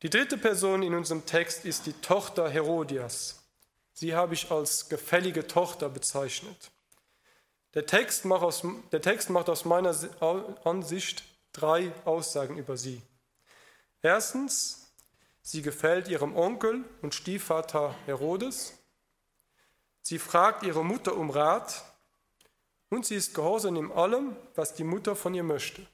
Die 0.05 0.11
dritte 0.11 0.37
Person 0.37 0.83
in 0.83 0.93
unserem 0.93 1.25
Text 1.25 1.65
ist 1.65 1.87
die 1.87 1.95
Tochter 1.95 2.51
Herodias. 2.51 3.43
Sie 3.95 4.15
habe 4.15 4.35
ich 4.35 4.51
als 4.51 4.91
gefällige 4.91 5.47
Tochter 5.47 5.89
bezeichnet. 5.89 6.71
Der 7.73 7.87
Text 7.87 8.27
macht 8.27 8.43
aus, 8.43 8.63
Text 9.01 9.31
macht 9.31 9.49
aus 9.49 9.65
meiner 9.65 9.97
Ansicht 10.65 11.25
drei 11.55 11.91
Aussagen 12.05 12.59
über 12.59 12.77
sie. 12.77 13.01
Erstens, 14.03 14.93
sie 15.41 15.63
gefällt 15.63 16.09
ihrem 16.09 16.37
Onkel 16.37 16.85
und 17.01 17.15
Stiefvater 17.15 17.95
Herodes. 18.05 18.75
Sie 20.03 20.19
fragt 20.19 20.65
ihre 20.65 20.85
Mutter 20.85 21.17
um 21.17 21.31
Rat 21.31 21.83
und 22.91 23.07
sie 23.07 23.15
ist 23.15 23.35
gehorsam 23.35 23.77
in 23.77 23.91
allem, 23.91 24.37
was 24.55 24.75
die 24.75 24.85
Mutter 24.85 25.17
von 25.17 25.33
ihr 25.33 25.45
möchte. 25.45 25.87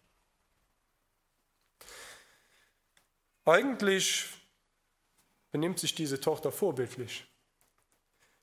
Eigentlich 3.45 4.27
benimmt 5.51 5.79
sich 5.79 5.95
diese 5.95 6.21
Tochter 6.21 6.53
vorbildlich. 6.53 7.27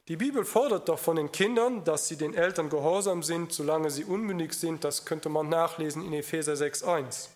Die 0.08 0.16
Bibel 0.16 0.46
fordert 0.46 0.88
doch 0.88 1.00
von 1.00 1.18
den 1.18 1.32
Kindern, 1.32 1.84
dass 1.84 2.08
sie 2.08 2.16
den 2.16 2.34
Eltern 2.34 2.70
gehorsam 2.70 3.24
sind, 3.24 3.51
solange 3.51 3.92
sie 3.92 4.06
unmündig 4.06 4.54
sind. 4.54 4.84
Das 4.84 5.06
könnte 5.06 5.27
man 5.27 5.50
nachlesen 5.50 6.06
in 6.06 6.13
Epheser 6.13 6.54
6.1. 6.54 7.27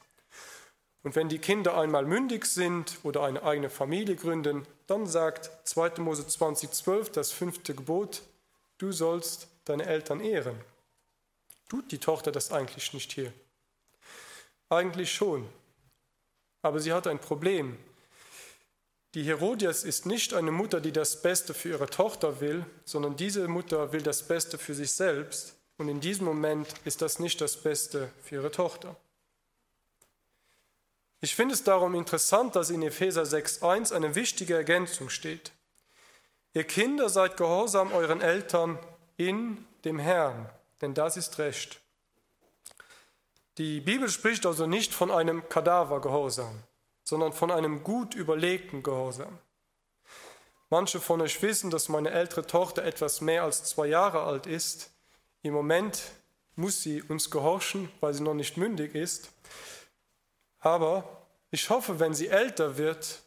Und 1.03 1.15
wenn 1.15 1.29
die 1.29 1.39
Kinder 1.39 1.77
einmal 1.77 2.05
mündig 2.05 2.45
sind 2.45 2.99
oder 3.03 3.23
eine 3.23 3.43
eigene 3.43 3.69
Familie 3.69 4.15
gründen, 4.15 4.65
dann 4.87 5.05
sagt 5.05 5.49
2. 5.67 5.99
Mose 6.01 6.23
20.12, 6.23 7.11
das 7.11 7.31
fünfte 7.31 7.73
Gebot, 7.73 8.21
du 8.77 8.91
sollst 8.91 9.47
deine 9.65 9.85
Eltern 9.85 10.21
ehren. 10.21 10.59
Tut 11.69 11.91
die 11.91 11.97
Tochter 11.97 12.31
das 12.31 12.51
eigentlich 12.51 12.93
nicht 12.93 13.11
hier? 13.11 13.33
Eigentlich 14.69 15.11
schon. 15.11 15.47
Aber 16.61 16.79
sie 16.79 16.93
hat 16.93 17.07
ein 17.07 17.19
Problem. 17.19 17.77
Die 19.13 19.23
Herodias 19.23 19.83
ist 19.83 20.05
nicht 20.05 20.33
eine 20.33 20.51
Mutter, 20.51 20.79
die 20.79 20.93
das 20.93 21.21
Beste 21.21 21.53
für 21.53 21.69
ihre 21.69 21.89
Tochter 21.89 22.39
will, 22.39 22.65
sondern 22.85 23.17
diese 23.17 23.47
Mutter 23.47 23.91
will 23.91 24.01
das 24.01 24.27
Beste 24.27 24.57
für 24.57 24.73
sich 24.73 24.91
selbst. 24.91 25.55
Und 25.77 25.89
in 25.89 25.99
diesem 25.99 26.25
Moment 26.25 26.67
ist 26.85 27.01
das 27.01 27.19
nicht 27.19 27.41
das 27.41 27.57
Beste 27.57 28.09
für 28.23 28.35
ihre 28.35 28.51
Tochter. 28.51 28.95
Ich 31.19 31.35
finde 31.35 31.53
es 31.53 31.63
darum 31.63 31.93
interessant, 31.93 32.55
dass 32.55 32.69
in 32.69 32.81
Epheser 32.81 33.23
6.1 33.23 33.93
eine 33.93 34.15
wichtige 34.15 34.55
Ergänzung 34.55 35.09
steht. 35.09 35.51
Ihr 36.53 36.63
Kinder 36.63 37.09
seid 37.09 37.37
gehorsam 37.37 37.91
euren 37.93 38.21
Eltern 38.21 38.79
in 39.17 39.65
dem 39.85 39.99
Herrn, 39.99 40.49
denn 40.81 40.93
das 40.93 41.17
ist 41.17 41.37
Recht. 41.37 41.79
Die 43.61 43.79
Bibel 43.79 44.09
spricht 44.09 44.47
also 44.47 44.65
nicht 44.65 44.91
von 44.91 45.11
einem 45.11 45.47
Kadavergehorsam, 45.47 46.63
sondern 47.03 47.31
von 47.31 47.51
einem 47.51 47.83
gut 47.83 48.15
überlegten 48.15 48.81
Gehorsam. 48.81 49.37
Manche 50.71 50.99
von 50.99 51.21
euch 51.21 51.39
wissen, 51.43 51.69
dass 51.69 51.87
meine 51.87 52.09
ältere 52.09 52.47
Tochter 52.47 52.83
etwas 52.83 53.21
mehr 53.21 53.43
als 53.43 53.63
zwei 53.63 53.85
Jahre 53.85 54.23
alt 54.23 54.47
ist. 54.47 54.89
Im 55.43 55.53
Moment 55.53 56.01
muss 56.55 56.81
sie 56.81 57.03
uns 57.03 57.29
gehorchen, 57.29 57.91
weil 57.99 58.15
sie 58.15 58.23
noch 58.23 58.33
nicht 58.33 58.57
mündig 58.57 58.95
ist. 58.95 59.29
Aber 60.57 61.27
ich 61.51 61.69
hoffe, 61.69 61.99
wenn 61.99 62.15
sie 62.15 62.29
älter 62.29 62.77
wird, 62.77 63.21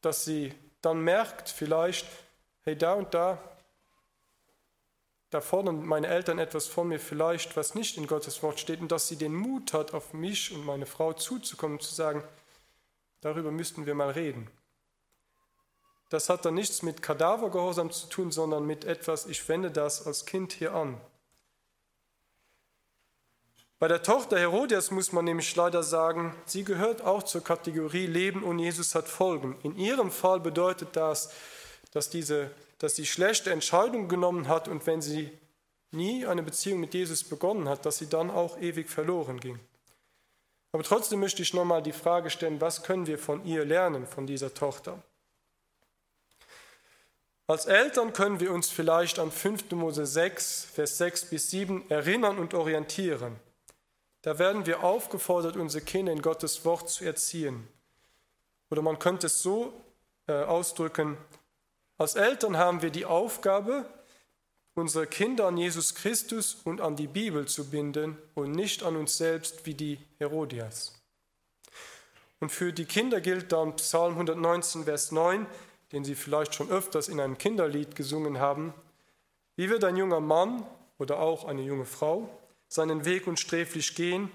dass 0.00 0.24
sie 0.24 0.54
dann 0.80 1.00
merkt 1.00 1.48
vielleicht, 1.48 2.06
hey, 2.62 2.78
da 2.78 2.92
und 2.92 3.12
da, 3.14 3.42
da 5.36 5.42
fordern 5.42 5.84
meine 5.84 6.06
Eltern 6.06 6.38
etwas 6.38 6.66
von 6.66 6.88
mir 6.88 6.98
vielleicht, 6.98 7.58
was 7.58 7.74
nicht 7.74 7.98
in 7.98 8.06
Gottes 8.06 8.42
Wort 8.42 8.58
steht, 8.58 8.80
und 8.80 8.90
dass 8.90 9.06
sie 9.06 9.16
den 9.16 9.34
Mut 9.34 9.74
hat, 9.74 9.92
auf 9.92 10.14
mich 10.14 10.50
und 10.54 10.64
meine 10.64 10.86
Frau 10.86 11.12
zuzukommen 11.12 11.76
und 11.76 11.82
zu 11.82 11.94
sagen, 11.94 12.24
darüber 13.20 13.50
müssten 13.50 13.84
wir 13.84 13.94
mal 13.94 14.08
reden. 14.08 14.50
Das 16.08 16.30
hat 16.30 16.46
dann 16.46 16.54
nichts 16.54 16.80
mit 16.80 17.02
Kadavergehorsam 17.02 17.90
zu 17.90 18.06
tun, 18.06 18.32
sondern 18.32 18.64
mit 18.64 18.86
etwas, 18.86 19.26
ich 19.26 19.46
wende 19.46 19.70
das 19.70 20.06
als 20.06 20.24
Kind 20.24 20.54
hier 20.54 20.72
an. 20.72 20.98
Bei 23.78 23.88
der 23.88 24.02
Tochter 24.02 24.38
Herodias 24.38 24.90
muss 24.90 25.12
man 25.12 25.26
nämlich 25.26 25.54
leider 25.54 25.82
sagen, 25.82 26.34
sie 26.46 26.64
gehört 26.64 27.02
auch 27.02 27.24
zur 27.24 27.44
Kategorie 27.44 28.06
Leben 28.06 28.42
und 28.42 28.58
Jesus 28.58 28.94
hat 28.94 29.06
Folgen. 29.06 29.58
In 29.62 29.76
ihrem 29.76 30.10
Fall 30.10 30.40
bedeutet 30.40 30.96
das, 30.96 31.30
dass, 31.92 32.08
diese, 32.08 32.50
dass 32.78 32.96
sie 32.96 33.06
schlechte 33.06 33.50
Entscheidungen 33.50 34.08
genommen 34.08 34.48
hat 34.48 34.68
und 34.68 34.86
wenn 34.86 35.00
sie 35.00 35.30
nie 35.90 36.26
eine 36.26 36.42
Beziehung 36.42 36.80
mit 36.80 36.94
Jesus 36.94 37.24
begonnen 37.24 37.68
hat, 37.68 37.86
dass 37.86 37.98
sie 37.98 38.08
dann 38.08 38.30
auch 38.30 38.58
ewig 38.58 38.88
verloren 38.90 39.40
ging. 39.40 39.58
Aber 40.72 40.82
trotzdem 40.82 41.20
möchte 41.20 41.42
ich 41.42 41.54
nochmal 41.54 41.82
die 41.82 41.92
Frage 41.92 42.28
stellen, 42.28 42.60
was 42.60 42.82
können 42.82 43.06
wir 43.06 43.18
von 43.18 43.44
ihr 43.46 43.64
lernen, 43.64 44.06
von 44.06 44.26
dieser 44.26 44.52
Tochter? 44.52 45.02
Als 47.46 47.66
Eltern 47.66 48.12
können 48.12 48.40
wir 48.40 48.52
uns 48.52 48.68
vielleicht 48.68 49.18
an 49.20 49.30
5. 49.30 49.70
Mose 49.70 50.04
6, 50.04 50.64
Vers 50.64 50.98
6 50.98 51.26
bis 51.26 51.50
7 51.50 51.88
erinnern 51.88 52.38
und 52.38 52.54
orientieren. 52.54 53.36
Da 54.22 54.40
werden 54.40 54.66
wir 54.66 54.82
aufgefordert, 54.82 55.56
unsere 55.56 55.84
Kinder 55.84 56.12
in 56.12 56.22
Gottes 56.22 56.64
Wort 56.64 56.90
zu 56.90 57.04
erziehen. 57.04 57.68
Oder 58.68 58.82
man 58.82 58.98
könnte 58.98 59.28
es 59.28 59.42
so 59.42 59.72
äh, 60.26 60.32
ausdrücken, 60.32 61.16
als 61.98 62.14
Eltern 62.14 62.56
haben 62.56 62.82
wir 62.82 62.90
die 62.90 63.06
Aufgabe, 63.06 63.88
unsere 64.74 65.06
Kinder 65.06 65.46
an 65.46 65.56
Jesus 65.56 65.94
Christus 65.94 66.54
und 66.64 66.80
an 66.80 66.96
die 66.96 67.06
Bibel 67.06 67.46
zu 67.46 67.70
binden 67.70 68.18
und 68.34 68.52
nicht 68.52 68.82
an 68.82 68.96
uns 68.96 69.16
selbst 69.16 69.64
wie 69.64 69.74
die 69.74 69.98
Herodias. 70.18 70.92
Und 72.40 72.50
für 72.50 72.72
die 72.72 72.84
Kinder 72.84 73.20
gilt 73.20 73.52
dann 73.52 73.76
Psalm 73.76 74.12
119, 74.12 74.84
Vers 74.84 75.10
9, 75.12 75.46
den 75.92 76.04
Sie 76.04 76.14
vielleicht 76.14 76.54
schon 76.54 76.70
öfters 76.70 77.08
in 77.08 77.20
einem 77.20 77.38
Kinderlied 77.38 77.96
gesungen 77.96 78.38
haben. 78.38 78.74
Wie 79.56 79.70
wird 79.70 79.84
ein 79.84 79.96
junger 79.96 80.20
Mann 80.20 80.66
oder 80.98 81.20
auch 81.20 81.44
eine 81.44 81.62
junge 81.62 81.86
Frau 81.86 82.28
seinen 82.68 83.04
Weg 83.04 83.26
unsträflich 83.26 83.94
gehen, 83.94 84.30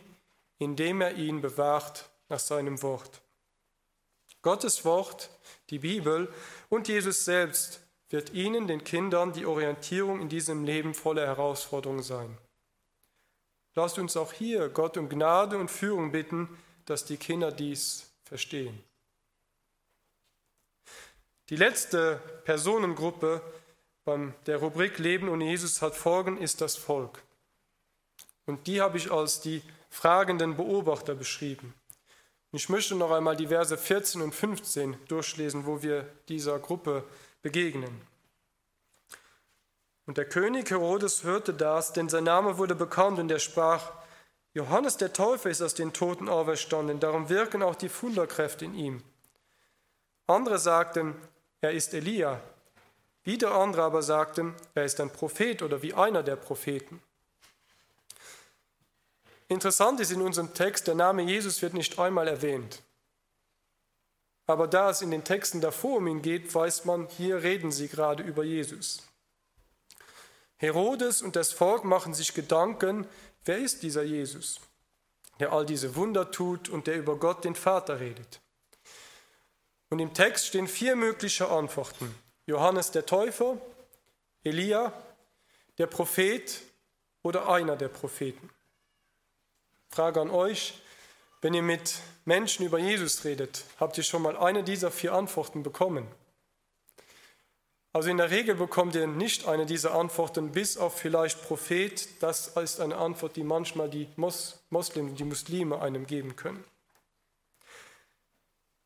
indem 0.57 1.01
er 1.01 1.15
ihn 1.15 1.41
bewahrt 1.41 2.09
nach 2.29 2.39
seinem 2.39 2.81
Wort. 2.81 3.21
Gottes 4.41 4.85
Wort, 4.85 5.29
die 5.69 5.79
Bibel 5.79 6.31
und 6.69 6.87
Jesus 6.87 7.25
selbst 7.25 7.81
wird 8.09 8.33
ihnen, 8.33 8.67
den 8.67 8.83
Kindern, 8.83 9.33
die 9.33 9.45
Orientierung 9.45 10.19
in 10.19 10.29
diesem 10.29 10.63
Leben 10.63 10.93
voller 10.93 11.25
Herausforderungen 11.25 12.03
sein. 12.03 12.37
Lasst 13.73 13.97
uns 13.97 14.17
auch 14.17 14.33
hier 14.33 14.67
Gott 14.69 14.97
um 14.97 15.07
Gnade 15.07 15.57
und 15.57 15.71
Führung 15.71 16.11
bitten, 16.11 16.49
dass 16.85 17.05
die 17.05 17.17
Kinder 17.17 17.51
dies 17.51 18.11
verstehen. 18.23 18.83
Die 21.49 21.55
letzte 21.55 22.19
Personengruppe 22.43 23.41
bei 24.03 24.33
der 24.45 24.57
Rubrik 24.57 24.97
Leben 24.99 25.29
ohne 25.29 25.45
Jesus 25.45 25.81
hat 25.81 25.95
Folgen 25.95 26.37
ist 26.37 26.61
das 26.61 26.75
Volk. 26.75 27.21
Und 28.45 28.67
die 28.67 28.81
habe 28.81 28.97
ich 28.97 29.11
als 29.11 29.41
die 29.41 29.61
fragenden 29.89 30.57
Beobachter 30.57 31.13
beschrieben. 31.13 31.73
Ich 32.53 32.67
möchte 32.67 32.95
noch 32.95 33.11
einmal 33.11 33.37
die 33.37 33.47
Verse 33.47 33.77
14 33.77 34.21
und 34.21 34.35
15 34.35 34.97
durchlesen, 35.07 35.65
wo 35.65 35.81
wir 35.81 36.05
dieser 36.27 36.59
Gruppe 36.59 37.05
begegnen. 37.41 38.01
Und 40.05 40.17
der 40.17 40.25
König 40.25 40.69
Herodes 40.69 41.23
hörte 41.23 41.53
das, 41.53 41.93
denn 41.93 42.09
sein 42.09 42.25
Name 42.25 42.57
wurde 42.57 42.75
bekannt 42.75 43.19
und 43.19 43.31
er 43.31 43.39
sprach, 43.39 43.91
Johannes 44.53 44.97
der 44.97 45.13
Täufer 45.13 45.49
ist 45.49 45.61
aus 45.61 45.75
den 45.75 45.93
Toten 45.93 46.27
auferstanden, 46.27 46.99
darum 46.99 47.29
wirken 47.29 47.63
auch 47.63 47.75
die 47.75 47.89
Wunderkräfte 48.01 48.65
in 48.65 48.75
ihm. 48.75 49.03
Andere 50.27 50.59
sagten, 50.59 51.15
er 51.61 51.71
ist 51.71 51.93
Elia. 51.93 52.41
Wieder 53.23 53.53
andere 53.53 53.83
aber 53.83 54.01
sagten, 54.01 54.55
er 54.75 54.83
ist 54.83 54.99
ein 54.99 55.11
Prophet 55.11 55.61
oder 55.61 55.81
wie 55.81 55.93
einer 55.93 56.23
der 56.23 56.35
Propheten. 56.35 57.01
Interessant 59.51 59.99
ist 59.99 60.13
in 60.13 60.21
unserem 60.21 60.53
Text, 60.53 60.87
der 60.87 60.95
Name 60.95 61.23
Jesus 61.23 61.61
wird 61.61 61.73
nicht 61.73 61.99
einmal 61.99 62.29
erwähnt. 62.29 62.81
Aber 64.47 64.65
da 64.65 64.89
es 64.89 65.01
in 65.01 65.11
den 65.11 65.25
Texten 65.25 65.59
davor 65.59 65.97
um 65.97 66.07
ihn 66.07 66.21
geht, 66.21 66.55
weiß 66.55 66.85
man, 66.85 67.09
hier 67.09 67.43
reden 67.43 67.69
sie 67.69 67.89
gerade 67.89 68.23
über 68.23 68.45
Jesus. 68.45 69.03
Herodes 70.55 71.21
und 71.21 71.35
das 71.35 71.51
Volk 71.51 71.83
machen 71.83 72.13
sich 72.13 72.33
Gedanken, 72.33 73.05
wer 73.43 73.57
ist 73.57 73.83
dieser 73.83 74.03
Jesus, 74.03 74.61
der 75.41 75.51
all 75.51 75.65
diese 75.65 75.97
Wunder 75.97 76.31
tut 76.31 76.69
und 76.69 76.87
der 76.87 76.95
über 76.95 77.17
Gott 77.17 77.43
den 77.43 77.55
Vater 77.55 77.99
redet. 77.99 78.39
Und 79.89 79.99
im 79.99 80.13
Text 80.13 80.45
stehen 80.45 80.69
vier 80.69 80.95
mögliche 80.95 81.49
Antworten. 81.49 82.15
Johannes 82.45 82.91
der 82.91 83.05
Täufer, 83.05 83.57
Elia, 84.45 84.93
der 85.77 85.87
Prophet 85.87 86.61
oder 87.21 87.49
einer 87.49 87.75
der 87.75 87.89
Propheten. 87.89 88.49
Frage 89.93 90.21
an 90.21 90.29
euch, 90.29 90.81
wenn 91.41 91.53
ihr 91.53 91.61
mit 91.61 91.95
Menschen 92.23 92.65
über 92.65 92.79
Jesus 92.79 93.25
redet, 93.25 93.65
habt 93.77 93.97
ihr 93.97 94.05
schon 94.05 94.21
mal 94.21 94.37
eine 94.37 94.63
dieser 94.63 94.89
vier 94.89 95.13
Antworten 95.13 95.63
bekommen? 95.63 96.07
Also 97.91 98.09
in 98.09 98.15
der 98.15 98.31
Regel 98.31 98.55
bekommt 98.55 98.95
ihr 98.95 99.05
nicht 99.05 99.49
eine 99.49 99.65
dieser 99.65 99.93
Antworten, 99.93 100.53
bis 100.53 100.77
auf 100.77 100.97
vielleicht 100.97 101.43
Prophet. 101.43 102.07
Das 102.21 102.47
ist 102.47 102.79
eine 102.79 102.95
Antwort, 102.95 103.35
die 103.35 103.43
manchmal 103.43 103.89
die 103.89 104.07
Mos 104.15 104.59
Moslems, 104.69 105.15
die 105.17 105.25
Muslime 105.25 105.81
einem 105.81 106.07
geben 106.07 106.37
können. 106.37 106.63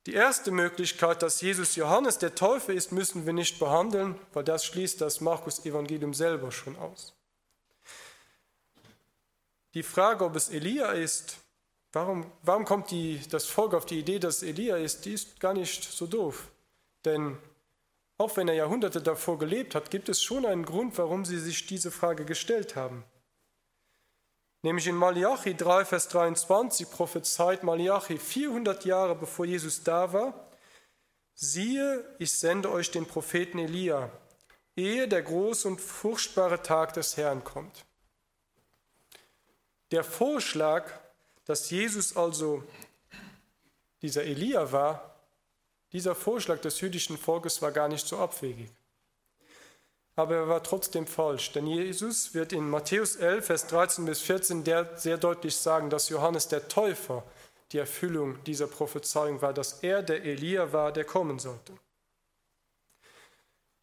Die 0.07 0.13
erste 0.13 0.49
Möglichkeit, 0.49 1.21
dass 1.21 1.41
Jesus 1.41 1.75
Johannes 1.75 2.17
der 2.17 2.33
Täufer 2.33 2.73
ist, 2.73 2.91
müssen 2.91 3.27
wir 3.27 3.33
nicht 3.33 3.59
behandeln, 3.59 4.19
weil 4.33 4.43
das 4.43 4.65
schließt 4.65 5.01
das 5.01 5.21
Markus-Evangelium 5.21 6.15
selber 6.15 6.51
schon 6.51 6.75
aus. 6.77 7.13
Die 9.75 9.83
Frage, 9.83 10.23
ob 10.23 10.37
es 10.37 10.49
Elia 10.49 10.93
ist, 10.93 11.37
warum, 11.91 12.31
warum 12.43 12.63
kommt 12.63 12.91
die, 12.91 13.21
das 13.29 13.45
Volk 13.45 13.73
auf 13.73 13.85
die 13.85 13.99
Idee, 13.99 14.19
dass 14.19 14.37
es 14.37 14.43
Elia 14.43 14.77
ist, 14.77 15.03
die 15.03 15.13
ist 15.13 15.39
gar 15.41 15.53
nicht 15.53 15.83
so 15.83 16.07
doof. 16.07 16.47
Denn 17.03 17.37
auch 18.17 18.37
wenn 18.37 18.47
er 18.47 18.53
Jahrhunderte 18.55 19.01
davor 19.01 19.37
gelebt 19.37 19.75
hat, 19.75 19.91
gibt 19.91 20.07
es 20.07 20.23
schon 20.23 20.45
einen 20.45 20.65
Grund, 20.65 20.97
warum 20.97 21.25
sie 21.25 21.37
sich 21.37 21.67
diese 21.67 21.91
Frage 21.91 22.23
gestellt 22.23 22.77
haben. 22.77 23.03
Nämlich 24.63 24.87
in 24.87 24.95
Malachi 24.95 25.55
3, 25.55 25.83
Vers 25.83 26.07
23 26.07 26.89
prophezeit 26.89 27.63
Malachi 27.63 28.17
400 28.17 28.85
Jahre 28.85 29.13
bevor 29.13 29.45
Jesus 29.45 29.83
da 29.83 30.13
war, 30.13 30.49
siehe, 31.33 32.15
ich 32.17 32.31
sende 32.31 32.71
euch 32.71 32.91
den 32.91 33.05
Propheten 33.05 33.59
Elia, 33.59 34.09
ehe 34.77 35.09
der 35.09 35.21
große 35.21 35.67
und 35.67 35.81
furchtbare 35.81 36.63
Tag 36.63 36.93
des 36.93 37.17
Herrn 37.17 37.43
kommt. 37.43 37.85
Der 39.95 40.03
Vorschlag, 40.03 40.91
dass 41.45 41.71
Jesus 41.71 42.15
also 42.15 42.63
dieser 44.03 44.23
Elia 44.23 44.71
war, 44.71 45.15
dieser 45.91 46.13
Vorschlag 46.13 46.59
des 46.61 46.79
jüdischen 46.81 47.17
Volkes 47.17 47.61
war 47.63 47.71
gar 47.71 47.87
nicht 47.87 48.05
so 48.05 48.19
abwegig 48.19 48.69
aber 50.15 50.35
er 50.35 50.47
war 50.47 50.63
trotzdem 50.63 51.07
falsch. 51.07 51.51
Denn 51.51 51.67
Jesus 51.67 52.33
wird 52.33 52.53
in 52.53 52.69
Matthäus 52.69 53.15
11, 53.17 53.45
Vers 53.45 53.67
13 53.67 54.05
bis 54.05 54.21
14 54.21 54.63
sehr 54.95 55.17
deutlich 55.17 55.55
sagen, 55.55 55.89
dass 55.89 56.09
Johannes 56.09 56.47
der 56.47 56.67
Täufer 56.67 57.23
die 57.71 57.79
Erfüllung 57.79 58.41
dieser 58.45 58.67
Prophezeiung 58.67 59.41
war, 59.41 59.53
dass 59.53 59.83
er 59.83 60.03
der 60.03 60.23
Elia 60.23 60.71
war, 60.71 60.91
der 60.91 61.03
kommen 61.03 61.39
sollte. 61.39 61.73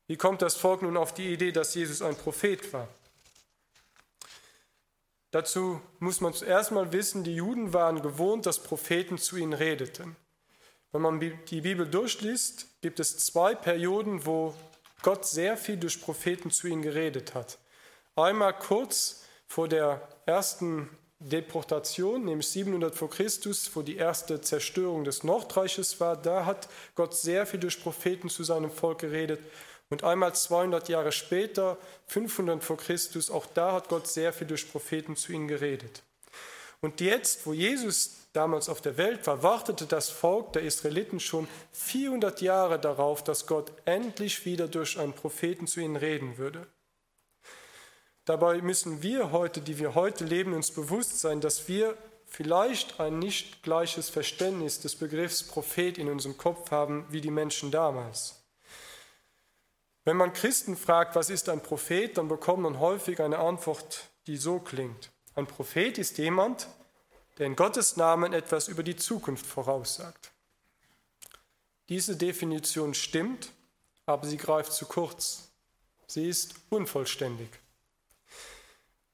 Wie 0.07 0.17
kommt 0.17 0.43
das 0.43 0.57
Volk 0.57 0.83
nun 0.83 0.97
auf 0.97 1.15
die 1.15 1.33
Idee, 1.33 1.53
dass 1.53 1.75
Jesus 1.75 2.01
ein 2.03 2.17
Prophet 2.17 2.73
war? 2.73 2.89
Dazu 5.33 5.81
muss 5.99 6.21
man 6.21 6.35
zuerst 6.35 6.73
mal 6.73 6.93
wissen, 6.93 7.25
die 7.25 7.35
Juden 7.35 7.73
waren 7.73 8.03
gewohnt, 8.03 8.45
dass 8.45 8.63
Propheten 8.63 9.17
zu 9.17 9.37
ihnen 9.37 9.55
redeten. 9.55 10.15
Wenn 10.93 11.01
man 11.01 11.21
die 11.21 11.61
Bibel 11.63 11.87
durchliest, 11.87 12.67
gibt 12.83 13.01
es 13.01 13.17
zwei 13.17 13.55
Perioden, 13.55 14.27
wo 14.27 14.55
Gott 15.01 15.27
sehr 15.27 15.57
viel 15.57 15.79
durch 15.79 16.03
Propheten 16.03 16.51
zu 16.51 16.69
ihnen 16.69 16.83
geredet 16.83 17.35
hat. 17.35 17.59
Einmal 18.15 18.53
kurz 18.53 19.25
vor 19.47 19.69
der 19.69 20.07
ersten 20.27 20.91
Deportation, 21.19 22.27
nämlich 22.27 22.49
700 22.49 22.95
vor 22.95 23.09
Christus, 23.09 23.71
wo 23.75 23.81
die 23.81 23.97
erste 23.97 24.43
Zerstörung 24.43 25.05
des 25.05 25.25
Nordreiches 25.25 25.99
war, 25.99 26.17
da 26.17 26.45
hat 26.45 26.69
Gott 26.95 27.15
sehr 27.17 27.47
viel 27.47 27.61
durch 27.61 27.83
Propheten 27.83 28.29
zu 28.29 28.45
seinem 28.45 28.71
Volk 28.71 28.99
geredet. 28.99 29.41
Und 29.93 30.05
einmal 30.05 30.35
200 30.35 30.89
Jahre 30.89 31.13
später, 31.13 31.77
500 32.07 32.65
vor 32.65 32.79
Christus, 32.79 33.31
auch 33.31 33.45
da 33.45 33.73
hat 33.73 33.91
Gott 33.91 34.09
sehr 34.09 34.33
viel 34.33 34.47
durch 34.47 34.73
Propheten 34.73 35.17
zu 35.17 35.35
ihnen 35.35 35.49
geredet. 35.49 36.03
Und 36.81 37.03
jetzt, 37.03 37.45
wo 37.45 37.53
Jesus 37.53 38.17
damals 38.33 38.71
auf 38.71 38.81
der 38.81 38.97
Welt 38.97 39.27
war, 39.27 39.43
wartete 39.43 39.85
das 39.85 40.09
Volk 40.09 40.55
der 40.55 40.63
Israeliten 40.63 41.21
schon 41.21 41.47
400 41.73 42.41
Jahre 42.41 42.79
darauf, 42.79 43.23
dass 43.23 43.47
Gott 43.47 43.71
endlich 43.85 44.47
wieder 44.47 44.67
durch 44.67 44.99
einen 44.99 45.13
Propheten 45.13 45.67
zu 45.67 45.81
ihnen 45.81 45.97
reden 45.97 46.39
würde. 46.39 46.67
Dabei 48.25 48.63
müssen 48.63 49.03
wir 49.03 49.31
heute, 49.31 49.61
die 49.61 49.79
wir 49.79 49.95
heute 49.95 50.25
leben, 50.25 50.55
uns 50.55 50.71
bewusst 50.71 51.21
sein, 51.21 51.43
dass 51.43 51.69
wir 51.69 51.99
vielleicht 52.25 52.99
ein 52.99 53.19
nicht 53.19 53.63
gleiches 53.63 54.09
Verständnis 54.09 54.81
des 54.81 54.97
Begriffs 54.97 55.43
Prophet 55.43 55.99
in 55.99 56.09
unserem 56.09 56.39
Kopf 56.39 56.71
haben 56.71 57.05
wie 57.11 57.21
die 57.21 57.31
Menschen 57.31 57.71
damals. 57.71 58.42
Wenn 60.05 60.17
man 60.17 60.33
Christen 60.33 60.77
fragt, 60.77 61.15
was 61.15 61.31
ist 61.31 61.49
ein 61.49 61.63
Prophet, 61.63 62.19
dann 62.19 62.29
bekommt 62.29 62.63
man 62.63 62.81
häufig 62.81 63.21
eine 63.21 63.39
Antwort, 63.39 64.11
die 64.27 64.37
so 64.37 64.59
klingt. 64.59 65.13
Ein 65.35 65.47
Prophet 65.47 65.97
ist 65.99 66.19
jemand, 66.19 66.67
der 67.39 67.47
in 67.47 67.57
Gottes 67.57 67.97
Namen 67.97 68.33
etwas 68.33 68.69
über 68.69 68.83
die 68.83 68.97
Zukunft 68.97 69.47
voraussagt. 69.47 70.33
Diese 71.89 72.17
Definition 72.17 72.95
stimmt, 72.95 73.53
aber 74.07 74.27
sie 74.27 74.37
greift 74.37 74.73
zu 74.73 74.87
kurz. 74.87 75.53
Sie 76.07 76.29
ist 76.29 76.55
unvollständig. 76.69 77.49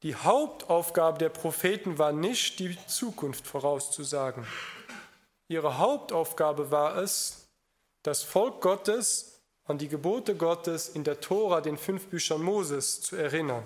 Die 0.03 0.15
Hauptaufgabe 0.15 1.19
der 1.19 1.29
Propheten 1.29 1.99
war 1.99 2.13
nicht, 2.13 2.61
die 2.61 2.79
Zukunft 2.87 3.47
vorauszusagen. 3.47 4.47
Ihre 5.49 5.79
Hauptaufgabe 5.79 6.71
war 6.71 6.97
es, 6.97 7.49
das 8.03 8.23
Volk 8.23 8.61
Gottes 8.61 9.38
an 9.69 9.79
die 9.79 9.89
Gebote 9.89 10.35
Gottes 10.35 10.89
in 10.89 11.05
der 11.05 11.21
Tora, 11.21 11.61
den 11.61 11.77
fünf 11.77 12.07
Büchern 12.07 12.43
Moses, 12.43 13.03
zu 13.03 13.17
erinnern. 13.17 13.63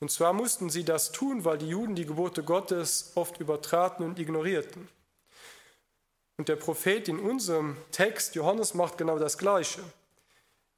Und 0.00 0.10
zwar 0.10 0.32
mussten 0.32 0.70
sie 0.70 0.82
das 0.82 1.12
tun, 1.12 1.44
weil 1.44 1.58
die 1.58 1.68
Juden 1.68 1.94
die 1.94 2.06
Gebote 2.06 2.42
Gottes 2.42 3.12
oft 3.14 3.38
übertraten 3.38 4.04
und 4.04 4.18
ignorierten. 4.18 4.88
Und 6.38 6.48
der 6.48 6.56
Prophet 6.56 7.06
in 7.06 7.18
unserem 7.18 7.76
Text, 7.92 8.34
Johannes, 8.34 8.72
macht 8.72 8.96
genau 8.96 9.18
das 9.18 9.36
Gleiche. 9.36 9.82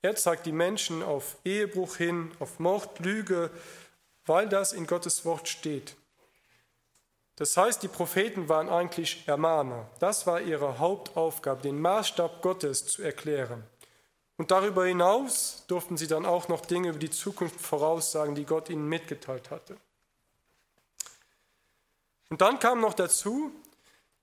Er 0.03 0.17
zeigt 0.17 0.45
die 0.45 0.53
Menschen 0.53 1.05
auf 1.05 1.37
Ehebruch 1.45 1.95
hin, 1.95 2.33
auf 2.41 2.59
Mord, 2.59 2.99
Lüge, 2.99 3.49
weil 4.27 4.49
das 4.49 4.73
in 4.73 4.89
Gottes 4.89 5.25
Wort 5.25 5.49
steht. 5.49 5.95
Das 7.37 7.57
heißt, 7.57 7.81
die 7.85 7.89
Propheten 7.89 8.49
waren 8.49 8.69
eigentlich 8.69 9.23
Ermahner. 9.29 9.89
Das 10.01 10.27
war 10.27 10.41
ihre 10.41 10.81
Hauptaufgabe, 10.81 11.63
den 11.63 11.81
Maßstab 11.81 12.43
Gottes 12.43 12.87
zu 12.87 13.03
erklären. 13.03 13.63
Und 14.37 14.51
darüber 14.51 14.87
hinaus 14.87 15.65
durften 15.67 15.97
sie 15.97 16.07
dann 16.07 16.27
auch 16.27 16.49
noch 16.49 16.65
Dinge 16.67 16.89
über 16.89 16.99
die 16.99 17.11
Zukunft 17.11 17.61
voraussagen, 17.61 18.35
die 18.35 18.47
Gott 18.47 18.71
ihnen 18.71 18.89
mitgeteilt 18.89 19.51
hatte. 19.51 19.77
Und 22.31 22.41
dann 22.41 22.59
kam 22.59 22.81
noch 22.81 22.95
dazu, 22.95 23.53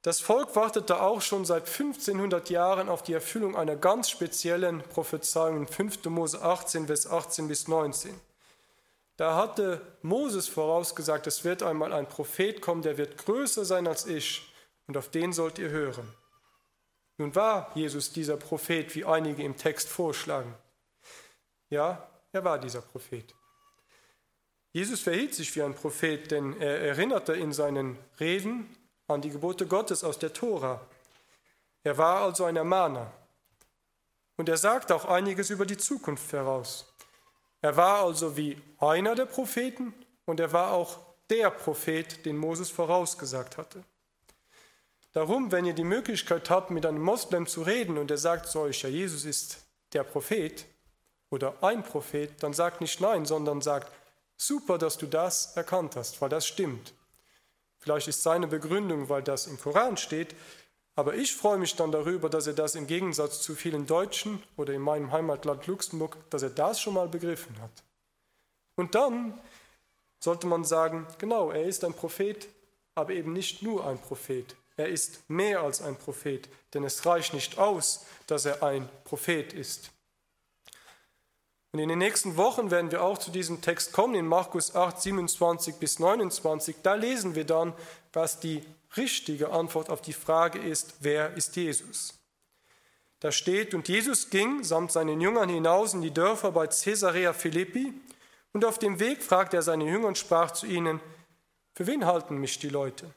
das 0.01 0.21
Volk 0.21 0.55
wartete 0.55 1.01
auch 1.01 1.21
schon 1.21 1.45
seit 1.45 1.67
1500 1.67 2.49
Jahren 2.49 2.87
auf 2.87 3.03
die 3.03 3.13
Erfüllung 3.13 3.55
einer 3.57 3.75
ganz 3.75 4.09
speziellen 4.09 4.81
Prophezeiung 4.81 5.57
in 5.57 5.67
5. 5.67 6.05
Mose 6.05 6.41
18, 6.41 6.87
Vers 6.87 7.05
18 7.05 7.47
bis 7.49 7.67
19. 7.67 8.19
Da 9.17 9.35
hatte 9.35 9.81
Moses 10.01 10.47
vorausgesagt, 10.47 11.27
es 11.27 11.43
wird 11.43 11.61
einmal 11.61 11.91
ein 11.91 12.07
Prophet 12.07 12.61
kommen, 12.61 12.81
der 12.81 12.97
wird 12.97 13.17
größer 13.17 13.65
sein 13.65 13.85
als 13.85 14.05
ich, 14.05 14.53
und 14.87 14.95
auf 14.95 15.09
den 15.09 15.33
sollt 15.33 15.59
ihr 15.59 15.69
hören. 15.69 16.07
Nun 17.19 17.35
war 17.35 17.69
Jesus 17.75 18.13
dieser 18.13 18.37
Prophet, 18.37 18.95
wie 18.95 19.03
einige 19.03 19.43
im 19.43 19.57
Text 19.57 19.89
vorschlagen. 19.89 20.55
Ja, 21.69 22.09
er 22.31 22.45
war 22.45 22.57
dieser 22.57 22.81
Prophet. 22.81 23.35
Jesus 24.71 25.01
verhielt 25.01 25.35
sich 25.35 25.53
wie 25.53 25.61
ein 25.61 25.75
Prophet, 25.75 26.31
denn 26.31 26.59
er 26.61 26.79
erinnerte 26.79 27.33
in 27.33 27.51
seinen 27.51 27.99
Reden 28.21 28.73
an 29.07 29.21
die 29.21 29.31
Gebote 29.31 29.67
Gottes 29.67 30.05
aus 30.05 30.17
der 30.17 30.31
Tora. 30.31 30.79
Er 31.83 31.97
war 31.97 32.21
also 32.21 32.45
ein 32.45 32.55
Ermahner. 32.55 33.11
Und 34.37 34.47
er 34.47 34.57
sagte 34.57 34.95
auch 34.95 35.03
einiges 35.03 35.49
über 35.49 35.65
die 35.65 35.77
Zukunft 35.77 36.25
voraus. 36.25 36.93
Er 37.61 37.75
war 37.75 38.05
also 38.05 38.37
wie 38.37 38.61
einer 38.77 39.15
der 39.15 39.25
Propheten 39.25 39.93
und 40.25 40.39
er 40.39 40.53
war 40.53 40.71
auch 40.71 40.99
der 41.29 41.49
Prophet, 41.49 42.25
den 42.25 42.37
Moses 42.37 42.69
vorausgesagt 42.69 43.57
hatte. 43.57 43.83
Darum, 45.19 45.51
wenn 45.51 45.65
ihr 45.65 45.73
die 45.73 45.83
Möglichkeit 45.83 46.49
habt, 46.49 46.71
mit 46.71 46.85
einem 46.85 47.01
Moslem 47.01 47.45
zu 47.45 47.63
reden 47.63 47.97
und 47.97 48.09
er 48.09 48.17
sagt 48.17 48.47
zu 48.47 48.61
euch, 48.61 48.83
ja, 48.83 48.87
Jesus 48.87 49.25
ist 49.25 49.57
der 49.91 50.05
Prophet 50.05 50.63
oder 51.29 51.61
ein 51.61 51.83
Prophet, 51.83 52.41
dann 52.41 52.53
sagt 52.53 52.79
nicht 52.79 53.01
nein, 53.01 53.25
sondern 53.25 53.59
sagt, 53.59 53.91
super, 54.37 54.77
dass 54.77 54.97
du 54.97 55.07
das 55.07 55.57
erkannt 55.57 55.97
hast, 55.97 56.21
weil 56.21 56.29
das 56.29 56.47
stimmt. 56.47 56.93
Vielleicht 57.79 58.07
ist 58.07 58.23
seine 58.23 58.47
Begründung, 58.47 59.09
weil 59.09 59.21
das 59.21 59.47
im 59.47 59.59
Koran 59.59 59.97
steht, 59.97 60.33
aber 60.95 61.15
ich 61.15 61.35
freue 61.35 61.57
mich 61.57 61.75
dann 61.75 61.91
darüber, 61.91 62.29
dass 62.29 62.47
er 62.47 62.53
das 62.53 62.75
im 62.75 62.87
Gegensatz 62.87 63.41
zu 63.41 63.55
vielen 63.55 63.87
Deutschen 63.87 64.41
oder 64.55 64.71
in 64.71 64.81
meinem 64.81 65.11
Heimatland 65.11 65.67
Luxemburg, 65.67 66.15
dass 66.29 66.43
er 66.43 66.51
das 66.51 66.79
schon 66.79 66.93
mal 66.93 67.09
begriffen 67.09 67.61
hat. 67.61 67.83
Und 68.77 68.95
dann 68.95 69.37
sollte 70.21 70.47
man 70.47 70.63
sagen, 70.63 71.05
genau, 71.17 71.51
er 71.51 71.65
ist 71.65 71.83
ein 71.83 71.93
Prophet, 71.93 72.47
aber 72.95 73.11
eben 73.11 73.33
nicht 73.33 73.61
nur 73.61 73.85
ein 73.85 73.97
Prophet. 73.97 74.55
Er 74.79 74.87
ist 74.87 75.29
mehr 75.29 75.59
als 75.59 75.81
ein 75.81 75.97
Prophet, 75.97 76.47
denn 76.73 76.85
es 76.85 77.05
reicht 77.05 77.33
nicht 77.33 77.57
aus, 77.57 78.05
dass 78.27 78.45
er 78.45 78.63
ein 78.63 78.87
Prophet 79.03 79.51
ist. 79.51 79.91
Und 81.73 81.79
in 81.79 81.89
den 81.89 81.99
nächsten 81.99 82.37
Wochen 82.37 82.71
werden 82.71 82.89
wir 82.89 83.03
auch 83.03 83.17
zu 83.17 83.29
diesem 83.29 83.59
Text 83.59 83.91
kommen, 83.91 84.15
in 84.15 84.25
Markus 84.25 84.73
8, 84.73 85.01
27 85.01 85.75
bis 85.75 85.99
29. 85.99 86.77
Da 86.81 86.93
lesen 86.93 87.35
wir 87.35 87.43
dann, 87.43 87.73
was 88.13 88.39
die 88.39 88.63
richtige 88.95 89.49
Antwort 89.49 89.89
auf 89.89 90.01
die 90.01 90.13
Frage 90.13 90.59
ist, 90.59 90.93
wer 91.01 91.33
ist 91.33 91.57
Jesus? 91.57 92.13
Da 93.19 93.33
steht, 93.33 93.73
und 93.73 93.89
Jesus 93.89 94.29
ging 94.29 94.63
samt 94.63 94.93
seinen 94.93 95.19
Jüngern 95.19 95.49
hinaus 95.49 95.93
in 95.93 96.01
die 96.01 96.13
Dörfer 96.13 96.53
bei 96.53 96.67
Caesarea 96.67 97.33
Philippi, 97.33 97.93
und 98.53 98.63
auf 98.63 98.79
dem 98.79 99.01
Weg 99.01 99.23
fragte 99.23 99.57
er 99.57 99.61
seine 99.61 99.83
Jünger 99.83 100.07
und 100.07 100.17
sprach 100.17 100.51
zu 100.51 100.67
ihnen, 100.67 101.01
für 101.75 101.85
wen 101.85 102.05
halten 102.05 102.37
mich 102.37 102.59
die 102.59 102.69
Leute? 102.69 103.13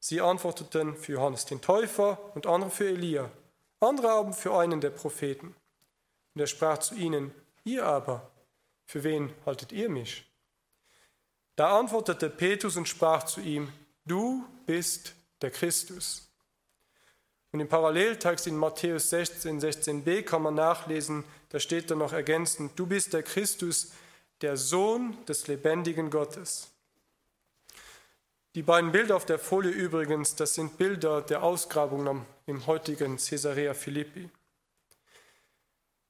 Sie 0.00 0.20
antworteten 0.20 0.96
für 0.96 1.12
Johannes 1.12 1.44
den 1.44 1.60
Täufer 1.60 2.18
und 2.34 2.46
andere 2.46 2.70
für 2.70 2.88
Elia 2.88 3.30
andere 3.80 4.10
aber 4.10 4.32
für 4.32 4.56
einen 4.56 4.80
der 4.80 4.90
Propheten. 4.90 5.54
Und 6.34 6.40
er 6.40 6.46
sprach 6.46 6.78
zu 6.78 6.94
ihnen, 6.94 7.32
ihr 7.64 7.84
aber, 7.84 8.30
für 8.86 9.02
wen 9.02 9.32
haltet 9.46 9.72
ihr 9.72 9.88
mich? 9.88 10.26
Da 11.56 11.78
antwortete 11.78 12.30
Petrus 12.30 12.76
und 12.76 12.88
sprach 12.88 13.24
zu 13.24 13.40
ihm, 13.40 13.72
du 14.06 14.44
bist 14.66 15.14
der 15.42 15.50
Christus. 15.50 16.28
Und 17.52 17.60
im 17.60 17.68
Paralleltext 17.68 18.46
in 18.46 18.56
Matthäus 18.56 19.10
16, 19.10 19.60
16b 19.60 20.22
kann 20.22 20.42
man 20.42 20.54
nachlesen, 20.54 21.24
da 21.48 21.58
steht 21.58 21.90
dann 21.90 21.98
noch 21.98 22.12
ergänzend, 22.12 22.78
du 22.78 22.86
bist 22.86 23.12
der 23.12 23.24
Christus, 23.24 23.92
der 24.40 24.56
Sohn 24.56 25.16
des 25.26 25.48
lebendigen 25.48 26.10
Gottes. 26.10 26.68
Die 28.56 28.62
beiden 28.62 28.90
Bilder 28.90 29.14
auf 29.14 29.26
der 29.26 29.38
Folie 29.38 29.70
übrigens, 29.70 30.34
das 30.34 30.54
sind 30.54 30.76
Bilder 30.76 31.22
der 31.22 31.44
Ausgrabung 31.44 32.26
im 32.46 32.66
heutigen 32.66 33.16
Caesarea 33.16 33.74
Philippi. 33.74 34.28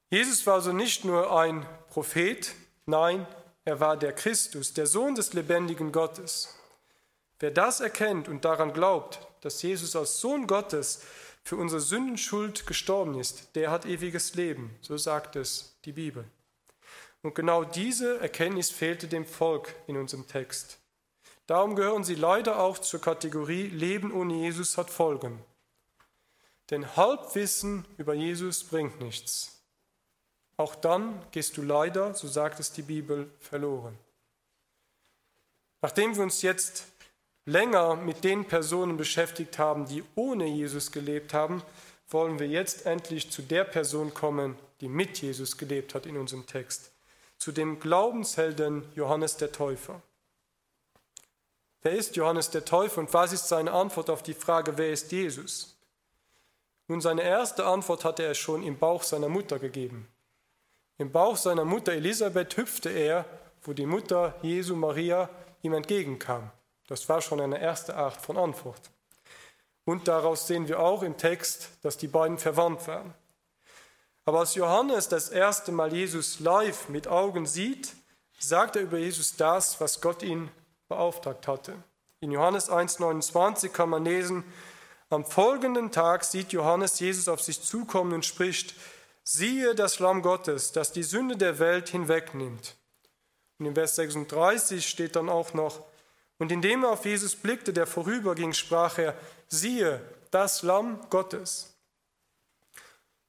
Jesus 0.09 0.47
war 0.47 0.55
also 0.55 0.73
nicht 0.73 1.05
nur 1.05 1.39
ein 1.39 1.63
Prophet, 1.89 2.51
nein, 2.87 3.27
er 3.63 3.79
war 3.79 3.95
der 3.95 4.13
Christus, 4.13 4.73
der 4.73 4.87
Sohn 4.87 5.13
des 5.13 5.33
lebendigen 5.33 5.91
Gottes. 5.91 6.57
Wer 7.39 7.51
das 7.51 7.79
erkennt 7.79 8.27
und 8.27 8.43
daran 8.43 8.73
glaubt, 8.73 9.19
dass 9.41 9.61
Jesus 9.61 9.95
als 9.95 10.19
Sohn 10.19 10.47
Gottes 10.47 11.03
für 11.43 11.57
unsere 11.57 11.79
Sündenschuld 11.79 12.65
gestorben 12.65 13.19
ist, 13.19 13.55
der 13.55 13.69
hat 13.69 13.85
ewiges 13.85 14.33
Leben, 14.33 14.75
so 14.81 14.97
sagt 14.97 15.35
es 15.35 15.75
die 15.85 15.91
Bibel. 15.91 16.25
Und 17.21 17.35
genau 17.35 17.63
diese 17.63 18.19
Erkenntnis 18.19 18.71
fehlte 18.71 19.07
dem 19.07 19.27
Volk 19.27 19.75
in 19.85 19.95
unserem 19.95 20.27
Text. 20.27 20.80
Darum 21.51 21.75
gehören 21.75 22.05
sie 22.05 22.15
leider 22.15 22.61
auch 22.61 22.77
zur 22.77 23.01
Kategorie 23.01 23.67
Leben 23.67 24.13
ohne 24.13 24.35
Jesus 24.35 24.77
hat 24.77 24.89
Folgen. 24.89 25.43
Denn 26.69 26.95
Halbwissen 26.95 27.83
über 27.97 28.13
Jesus 28.13 28.63
bringt 28.63 29.01
nichts. 29.01 29.61
Auch 30.55 30.75
dann 30.75 31.21
gehst 31.31 31.57
du 31.57 31.61
leider, 31.61 32.13
so 32.13 32.29
sagt 32.29 32.61
es 32.61 32.71
die 32.71 32.83
Bibel, 32.83 33.29
verloren. 33.41 33.97
Nachdem 35.81 36.15
wir 36.15 36.23
uns 36.23 36.41
jetzt 36.41 36.85
länger 37.43 37.97
mit 37.97 38.23
den 38.23 38.45
Personen 38.45 38.95
beschäftigt 38.95 39.59
haben, 39.59 39.85
die 39.85 40.05
ohne 40.15 40.45
Jesus 40.45 40.93
gelebt 40.93 41.33
haben, 41.33 41.61
wollen 42.07 42.39
wir 42.39 42.47
jetzt 42.47 42.85
endlich 42.85 43.29
zu 43.29 43.41
der 43.41 43.65
Person 43.65 44.13
kommen, 44.13 44.57
die 44.79 44.87
mit 44.87 45.21
Jesus 45.21 45.57
gelebt 45.57 45.95
hat 45.95 46.05
in 46.05 46.15
unserem 46.15 46.45
Text, 46.45 46.93
zu 47.37 47.51
dem 47.51 47.81
Glaubenshelden 47.81 48.89
Johannes 48.95 49.35
der 49.35 49.51
Täufer. 49.51 50.01
Wer 51.83 51.93
ist 51.93 52.15
Johannes 52.15 52.51
der 52.51 52.63
Täufer 52.63 52.99
und 52.99 53.13
was 53.13 53.33
ist 53.33 53.47
seine 53.47 53.71
Antwort 53.71 54.09
auf 54.09 54.21
die 54.21 54.35
Frage, 54.35 54.77
wer 54.77 54.91
ist 54.91 55.11
Jesus? 55.11 55.75
Nun, 56.87 57.01
seine 57.01 57.23
erste 57.23 57.65
Antwort 57.65 58.03
hatte 58.03 58.23
er 58.23 58.35
schon 58.35 58.63
im 58.63 58.77
Bauch 58.77 59.01
seiner 59.01 59.29
Mutter 59.29 59.57
gegeben. 59.57 60.07
Im 60.97 61.11
Bauch 61.11 61.37
seiner 61.37 61.65
Mutter 61.65 61.93
Elisabeth 61.93 62.55
hüpfte 62.57 62.89
er, 62.89 63.25
wo 63.63 63.73
die 63.73 63.87
Mutter 63.87 64.35
Jesu 64.43 64.75
Maria 64.75 65.29
ihm 65.63 65.73
entgegenkam. 65.73 66.51
Das 66.87 67.07
war 67.09 67.21
schon 67.21 67.41
eine 67.41 67.59
erste 67.59 67.95
Art 67.95 68.17
von 68.17 68.37
Antwort. 68.37 68.91
Und 69.83 70.07
daraus 70.07 70.45
sehen 70.45 70.67
wir 70.67 70.79
auch 70.79 71.01
im 71.01 71.17
Text, 71.17 71.69
dass 71.81 71.97
die 71.97 72.07
beiden 72.07 72.37
verwandt 72.37 72.87
waren. 72.87 73.13
Aber 74.25 74.39
als 74.39 74.53
Johannes 74.53 75.09
das 75.09 75.29
erste 75.29 75.71
Mal 75.71 75.91
Jesus 75.91 76.39
live 76.39 76.89
mit 76.89 77.07
Augen 77.07 77.47
sieht, 77.47 77.93
sagt 78.37 78.75
er 78.75 78.83
über 78.83 78.99
Jesus 78.99 79.35
das, 79.35 79.81
was 79.81 80.01
Gott 80.01 80.21
ihn 80.21 80.51
beauftragt 80.91 81.47
hatte. 81.47 81.73
In 82.19 82.31
Johannes 82.31 82.69
1,29 82.69 83.69
kann 83.69 83.89
man 83.89 84.03
lesen, 84.05 84.43
am 85.09 85.25
folgenden 85.25 85.91
Tag 85.91 86.23
sieht 86.23 86.51
Johannes 86.53 86.99
Jesus 86.99 87.27
auf 87.27 87.41
sich 87.41 87.61
zukommen 87.61 88.13
und 88.13 88.25
spricht, 88.25 88.75
siehe 89.23 89.73
das 89.73 89.99
Lamm 89.99 90.21
Gottes, 90.21 90.71
das 90.71 90.91
die 90.91 91.03
Sünde 91.03 91.37
der 91.37 91.59
Welt 91.59 91.89
hinwegnimmt. 91.89 92.75
Und 93.57 93.65
in 93.65 93.75
Vers 93.75 93.95
36 93.95 94.87
steht 94.87 95.15
dann 95.15 95.29
auch 95.29 95.53
noch, 95.53 95.83
und 96.37 96.51
indem 96.51 96.83
er 96.83 96.91
auf 96.91 97.05
Jesus 97.05 97.35
blickte, 97.35 97.71
der 97.71 97.87
vorüberging, 97.87 98.53
sprach 98.53 98.97
er, 98.97 99.15
siehe 99.47 100.01
das 100.31 100.63
Lamm 100.63 100.99
Gottes. 101.09 101.73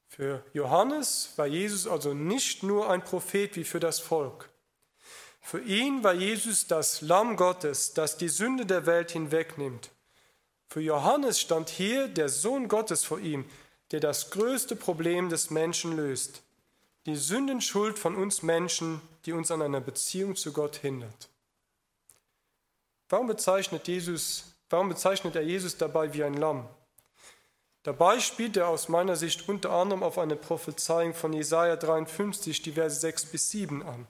Für 0.08 0.44
Johannes 0.52 1.32
war 1.36 1.46
Jesus 1.46 1.86
also 1.86 2.14
nicht 2.14 2.62
nur 2.62 2.90
ein 2.90 3.02
Prophet 3.02 3.54
wie 3.56 3.64
für 3.64 3.80
das 3.80 4.00
Volk. 4.00 4.51
Für 5.42 5.60
ihn 5.60 6.02
war 6.02 6.14
Jesus 6.14 6.66
das 6.66 7.02
Lamm 7.02 7.36
Gottes, 7.36 7.92
das 7.92 8.16
die 8.16 8.28
Sünde 8.28 8.64
der 8.64 8.86
Welt 8.86 9.10
hinwegnimmt. 9.10 9.90
Für 10.68 10.80
Johannes 10.80 11.40
stand 11.40 11.68
hier 11.68 12.08
der 12.08 12.30
Sohn 12.30 12.68
Gottes 12.68 13.04
vor 13.04 13.18
ihm, 13.18 13.44
der 13.90 14.00
das 14.00 14.30
größte 14.30 14.76
Problem 14.76 15.28
des 15.28 15.50
Menschen 15.50 15.94
löst, 15.94 16.42
die 17.04 17.16
Sündenschuld 17.16 17.98
von 17.98 18.16
uns 18.16 18.42
Menschen, 18.42 19.02
die 19.26 19.32
uns 19.32 19.50
an 19.50 19.60
einer 19.60 19.80
Beziehung 19.80 20.36
zu 20.36 20.52
Gott 20.52 20.76
hindert. 20.76 21.28
Warum 23.10 23.26
bezeichnet, 23.26 23.88
Jesus, 23.88 24.54
warum 24.70 24.88
bezeichnet 24.88 25.36
er 25.36 25.42
Jesus 25.42 25.76
dabei 25.76 26.14
wie 26.14 26.24
ein 26.24 26.34
Lamm? 26.34 26.66
Dabei 27.82 28.20
spielt 28.20 28.56
er 28.56 28.68
aus 28.68 28.88
meiner 28.88 29.16
Sicht 29.16 29.48
unter 29.48 29.70
anderem 29.70 30.04
auf 30.04 30.16
eine 30.16 30.36
Prophezeiung 30.36 31.12
von 31.12 31.32
Jesaja 31.32 31.76
53, 31.76 32.62
die 32.62 32.72
Verse 32.72 32.98
6 33.00 33.26
bis 33.26 33.50
7 33.50 33.82
an. 33.82 34.06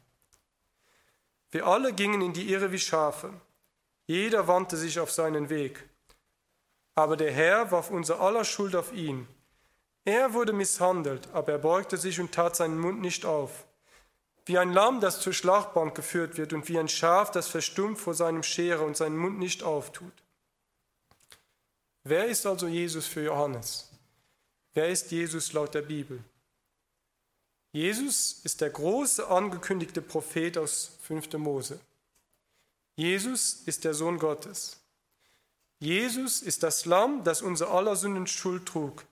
Wir 1.52 1.66
alle 1.66 1.92
gingen 1.92 2.22
in 2.22 2.32
die 2.32 2.50
Irre 2.50 2.72
wie 2.72 2.78
Schafe. 2.78 3.32
Jeder 4.06 4.48
wandte 4.48 4.76
sich 4.76 4.98
auf 4.98 5.12
seinen 5.12 5.50
Weg. 5.50 5.88
Aber 6.94 7.16
der 7.16 7.30
Herr 7.30 7.70
warf 7.70 7.90
unser 7.90 8.20
aller 8.20 8.44
Schuld 8.44 8.74
auf 8.74 8.92
ihn. 8.92 9.28
Er 10.04 10.32
wurde 10.32 10.52
misshandelt, 10.52 11.28
aber 11.32 11.52
er 11.52 11.58
beugte 11.58 11.96
sich 11.96 12.18
und 12.18 12.32
tat 12.32 12.56
seinen 12.56 12.78
Mund 12.78 13.00
nicht 13.00 13.24
auf. 13.24 13.66
Wie 14.46 14.58
ein 14.58 14.72
Lamm, 14.72 15.00
das 15.00 15.20
zur 15.20 15.32
Schlachtbank 15.32 15.94
geführt 15.94 16.36
wird, 16.36 16.52
und 16.52 16.68
wie 16.68 16.78
ein 16.78 16.88
Schaf, 16.88 17.30
das 17.30 17.48
verstummt 17.48 17.98
vor 17.98 18.14
seinem 18.14 18.42
Scherer 18.42 18.84
und 18.84 18.96
seinen 18.96 19.16
Mund 19.16 19.38
nicht 19.38 19.62
auftut. 19.62 20.12
Wer 22.02 22.26
ist 22.26 22.46
also 22.46 22.66
Jesus 22.66 23.06
für 23.06 23.22
Johannes? 23.22 23.90
Wer 24.74 24.88
ist 24.88 25.12
Jesus 25.12 25.52
laut 25.52 25.74
der 25.74 25.82
Bibel? 25.82 26.24
Jesus 27.72 28.40
ist 28.44 28.60
der 28.60 28.68
große 28.68 29.28
angekündigte 29.28 30.02
Prophet 30.02 30.58
aus 30.58 30.90
5. 31.02 31.32
Mose. 31.38 31.80
Jesus 32.96 33.62
ist 33.64 33.84
der 33.84 33.94
Sohn 33.94 34.18
Gottes. 34.18 34.78
Jesus 35.78 36.42
ist 36.42 36.62
das 36.62 36.84
Lamm, 36.84 37.24
das 37.24 37.40
unser 37.40 37.70
aller 37.70 37.96
Sünden 37.96 38.26
Schuld 38.26 38.66
trug. 38.66 39.04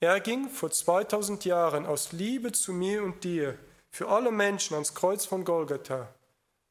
Er 0.00 0.18
ging 0.20 0.48
vor 0.48 0.70
2000 0.70 1.44
Jahren 1.44 1.84
aus 1.84 2.12
Liebe 2.12 2.52
zu 2.52 2.72
mir 2.72 3.02
und 3.02 3.22
dir, 3.22 3.58
für 3.90 4.08
alle 4.08 4.32
Menschen 4.32 4.74
ans 4.74 4.94
Kreuz 4.94 5.26
von 5.26 5.44
Golgatha, 5.44 6.08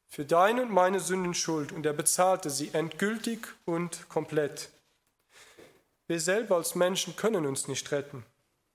für 0.08 0.24
deine 0.24 0.62
und 0.62 0.72
meine 0.72 0.98
Sünden 0.98 1.34
Schuld, 1.34 1.70
und 1.70 1.86
er 1.86 1.92
bezahlte 1.92 2.50
sie 2.50 2.70
endgültig 2.72 3.46
und 3.66 4.08
komplett. 4.08 4.70
Wir 6.08 6.20
selber 6.20 6.56
als 6.56 6.74
Menschen 6.74 7.14
können 7.14 7.46
uns 7.46 7.68
nicht 7.68 7.92
retten. 7.92 8.24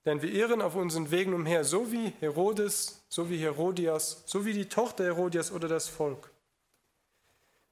Denn 0.04 0.20
wir 0.20 0.30
irren 0.30 0.60
auf 0.60 0.74
unseren 0.74 1.10
Wegen 1.10 1.32
umher, 1.32 1.64
so 1.64 1.90
wie 1.90 2.12
Herodes, 2.20 3.02
so 3.08 3.30
wie 3.30 3.38
Herodias, 3.38 4.22
so 4.26 4.44
wie 4.44 4.52
die 4.52 4.68
Tochter 4.68 5.04
Herodias 5.04 5.50
oder 5.50 5.68
das 5.68 5.88
Volk. 5.88 6.30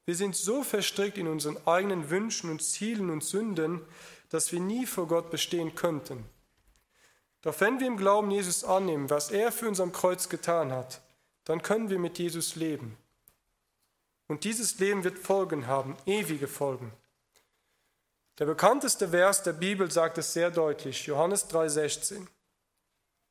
Wir 0.04 0.16
sind 0.16 0.34
so 0.34 0.62
verstrickt 0.62 1.18
in 1.18 1.28
unseren 1.28 1.58
eigenen 1.66 2.10
Wünschen 2.10 2.50
und 2.50 2.62
Zielen 2.62 3.10
und 3.10 3.22
Sünden, 3.22 3.80
dass 4.30 4.50
wir 4.50 4.60
nie 4.60 4.86
vor 4.86 5.06
Gott 5.06 5.30
bestehen 5.30 5.74
könnten. 5.74 6.24
Doch 7.42 7.60
wenn 7.60 7.80
wir 7.80 7.86
im 7.86 7.96
Glauben 7.96 8.30
Jesus 8.30 8.64
annehmen, 8.64 9.10
was 9.10 9.30
er 9.30 9.52
für 9.52 9.68
uns 9.68 9.80
am 9.80 9.92
Kreuz 9.92 10.28
getan 10.28 10.72
hat, 10.72 11.02
dann 11.44 11.62
können 11.62 11.90
wir 11.90 11.98
mit 11.98 12.18
Jesus 12.18 12.56
leben. 12.56 12.96
Und 14.28 14.44
dieses 14.44 14.78
Leben 14.78 15.04
wird 15.04 15.18
Folgen 15.18 15.66
haben, 15.66 15.96
ewige 16.06 16.48
Folgen. 16.48 16.92
Der 18.38 18.46
bekannteste 18.46 19.08
Vers 19.08 19.42
der 19.42 19.52
Bibel 19.52 19.90
sagt 19.90 20.18
es 20.18 20.32
sehr 20.32 20.50
deutlich, 20.50 21.06
Johannes 21.06 21.48
3:16. 21.48 22.26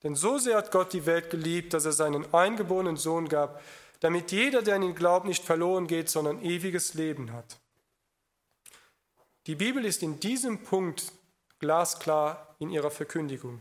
Denn 0.04 0.16
so 0.16 0.38
sehr 0.38 0.58
hat 0.58 0.72
Gott 0.72 0.94
die 0.94 1.06
Welt 1.06 1.30
geliebt, 1.30 1.74
dass 1.74 1.86
er 1.86 1.92
seinen 1.92 2.34
eingeborenen 2.34 2.98
Sohn 2.98 3.28
gab, 3.28 3.62
damit 4.00 4.32
jeder, 4.32 4.62
der 4.62 4.76
an 4.76 4.84
ihn 4.84 4.96
glaubt, 4.96 5.26
nicht 5.26 5.44
verloren 5.44 5.88
geht, 5.88 6.10
sondern 6.10 6.44
ewiges 6.44 6.96
Leben 6.96 7.34
hat. 7.34 7.60
Die 9.48 9.56
Bibel 9.56 9.86
ist 9.86 10.04
in 10.04 10.20
diesem 10.20 10.64
Punkt 10.64 11.12
glasklar 11.60 12.56
in 12.60 12.70
ihrer 12.70 12.92
Verkündigung. 12.92 13.60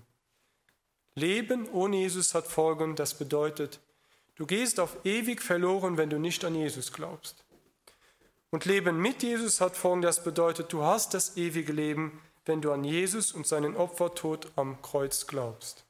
Leben 1.14 1.68
ohne 1.70 1.96
Jesus 1.96 2.34
hat 2.34 2.46
Folgen, 2.46 2.96
das 2.96 3.14
bedeutet, 3.14 3.80
du 4.36 4.46
gehst 4.46 4.80
auf 4.80 4.96
ewig 5.04 5.42
verloren, 5.42 5.96
wenn 5.96 6.10
du 6.10 6.18
nicht 6.18 6.44
an 6.44 6.54
Jesus 6.54 6.92
glaubst. 6.92 7.44
Und 8.50 8.64
Leben 8.64 9.00
mit 9.00 9.22
Jesus 9.22 9.60
hat 9.60 9.76
Folgen, 9.76 10.02
das 10.02 10.24
bedeutet, 10.24 10.72
du 10.72 10.82
hast 10.82 11.14
das 11.14 11.36
ewige 11.36 11.72
Leben, 11.72 12.20
wenn 12.44 12.60
du 12.60 12.72
an 12.72 12.82
Jesus 12.82 13.32
und 13.32 13.46
seinen 13.46 13.76
Opfertod 13.76 14.50
am 14.56 14.82
Kreuz 14.82 15.26
glaubst. 15.26 15.84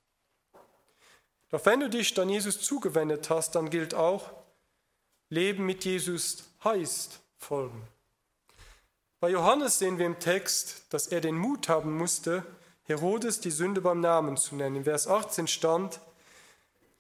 Doch 1.51 1.65
wenn 1.65 1.81
du 1.81 1.89
dich 1.89 2.13
dann 2.15 2.29
Jesus 2.29 2.61
zugewendet 2.61 3.31
hast, 3.31 3.55
dann 3.55 3.71
gilt 3.71 3.95
auch, 3.95 4.31
Leben 5.31 5.65
mit 5.65 5.85
Jesus 5.85 6.45
heißt 6.63 7.21
Folgen. 7.39 7.83
Bei 9.21 9.31
Johannes 9.31 9.79
sehen 9.79 9.99
wir 9.99 10.07
im 10.07 10.19
Text, 10.19 10.85
dass 10.91 11.07
er 11.07 11.21
den 11.21 11.37
Mut 11.37 11.69
haben 11.69 11.97
musste, 11.97 12.45
Herodes 12.85 13.41
die 13.41 13.51
Sünde 13.51 13.81
beim 13.81 14.01
Namen 14.01 14.37
zu 14.37 14.55
nennen. 14.55 14.77
In 14.77 14.85
Vers 14.85 15.07
18 15.07 15.47
stand, 15.47 16.01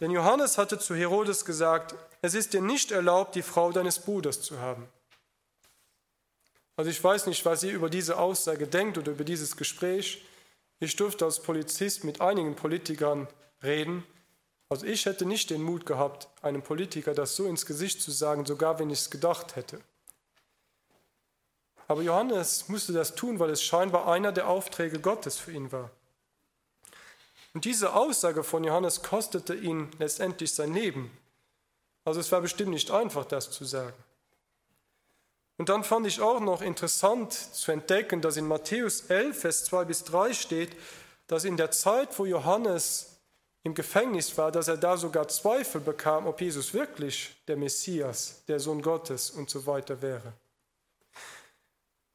denn 0.01 0.11
Johannes 0.11 0.57
hatte 0.57 0.79
zu 0.79 0.94
Herodes 0.94 1.44
gesagt, 1.44 1.94
es 2.23 2.35
ist 2.35 2.55
dir 2.55 2.62
nicht 2.62 2.92
erlaubt, 2.92 3.35
die 3.35 3.42
Frau 3.42 3.73
deines 3.73 3.99
Bruders 3.99 4.40
zu 4.40 4.59
haben. 4.61 4.88
Also 6.81 6.90
ich 6.90 7.05
weiß 7.05 7.27
nicht, 7.27 7.45
was 7.45 7.62
ihr 7.62 7.75
über 7.75 7.90
diese 7.90 8.19
Aussage 8.19 8.66
denkt 8.66 8.97
oder 8.97 9.12
über 9.12 9.23
dieses 9.23 9.59
Gespräch. 9.59 10.25
Ich 10.79 10.97
durfte 10.97 11.27
als 11.27 11.43
Polizist 11.43 12.05
mit 12.05 12.23
einigen 12.23 12.57
Politikern 12.57 13.29
reden. 13.62 14.03
Also 14.71 14.87
ich 14.87 15.05
hätte 15.05 15.27
nicht 15.27 15.51
den 15.51 15.61
Mut 15.61 15.85
gehabt, 15.85 16.29
einem 16.40 16.62
Politiker 16.62 17.12
das 17.12 17.37
so 17.37 17.45
ins 17.45 17.66
Gesicht 17.66 18.01
zu 18.01 18.11
sagen, 18.11 18.47
sogar 18.47 18.79
wenn 18.79 18.88
ich 18.88 19.01
es 19.01 19.11
gedacht 19.11 19.57
hätte. 19.57 19.79
Aber 21.87 22.01
Johannes 22.01 22.71
musste 22.71 22.95
das 22.95 23.14
tun, 23.14 23.38
weil 23.38 23.51
es 23.51 23.62
scheinbar 23.62 24.09
einer 24.09 24.33
der 24.33 24.49
Aufträge 24.49 25.01
Gottes 25.01 25.37
für 25.37 25.53
ihn 25.53 25.71
war. 25.73 25.90
Und 27.53 27.66
diese 27.66 27.93
Aussage 27.93 28.43
von 28.43 28.64
Johannes 28.64 29.03
kostete 29.03 29.55
ihn 29.55 29.90
letztendlich 29.99 30.55
sein 30.55 30.73
Leben. 30.73 31.11
Also 32.07 32.21
es 32.21 32.33
war 32.33 32.40
bestimmt 32.40 32.71
nicht 32.71 32.90
einfach, 32.90 33.27
das 33.27 33.51
zu 33.51 33.66
sagen. 33.66 34.03
Und 35.61 35.68
dann 35.68 35.85
fand 35.85 36.07
ich 36.07 36.23
auch 36.23 36.40
noch 36.40 36.62
interessant 36.62 37.35
zu 37.35 37.70
entdecken, 37.70 38.23
dass 38.23 38.38
in 38.38 38.49
Matthäus 38.49 39.03
11, 39.11 39.38
Vers 39.38 39.64
2 39.66 39.85
bis 39.85 40.05
3 40.05 40.33
steht, 40.33 40.75
dass 41.27 41.44
in 41.44 41.59
der 41.59 41.70
Zeit, 41.70 42.18
wo 42.18 42.25
Johannes 42.25 43.20
im 43.62 43.75
Gefängnis 43.75 44.38
war, 44.38 44.51
dass 44.51 44.68
er 44.68 44.79
da 44.79 44.96
sogar 44.96 45.29
Zweifel 45.29 45.83
bekam, 45.83 46.27
ob 46.27 46.40
Jesus 46.40 46.73
wirklich 46.73 47.37
der 47.46 47.59
Messias, 47.59 48.42
der 48.49 48.59
Sohn 48.59 48.81
Gottes 48.81 49.29
und 49.29 49.51
so 49.51 49.66
weiter 49.66 50.01
wäre. 50.01 50.33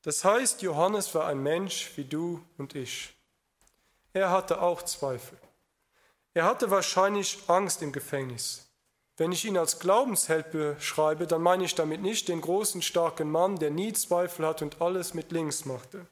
Das 0.02 0.26
heißt, 0.26 0.64
Johannes 0.64 1.14
war 1.14 1.28
ein 1.28 1.44
Mensch 1.44 1.92
wie 1.98 2.06
du 2.06 2.44
und 2.58 2.74
ich. 2.74 3.14
Er 4.14 4.32
hatte 4.32 4.60
auch 4.60 4.82
Zweifel. 4.82 5.38
Er 6.34 6.46
hatte 6.46 6.72
wahrscheinlich 6.72 7.44
Angst 7.46 7.84
im 7.84 7.92
Gefängnis. 7.92 8.65
Wenn 9.18 9.32
ich 9.32 9.46
ihn 9.46 9.58
als 9.58 9.80
Glaubensheld 9.80 10.52
beschreibe, 10.52 11.26
dann 11.26 11.42
meine 11.42 11.64
ich 11.64 11.76
damit 11.76 12.02
nicht 12.02 12.28
den 12.28 12.42
großen, 12.42 12.82
starken 12.82 13.32
Mann, 13.32 13.58
der 13.58 13.72
nie 13.72 13.94
Zweifel 13.94 14.46
hat 14.46 14.62
und 14.62 14.82
alles 14.82 15.14
mit 15.14 15.32
links 15.32 15.64
machte. 15.64 16.06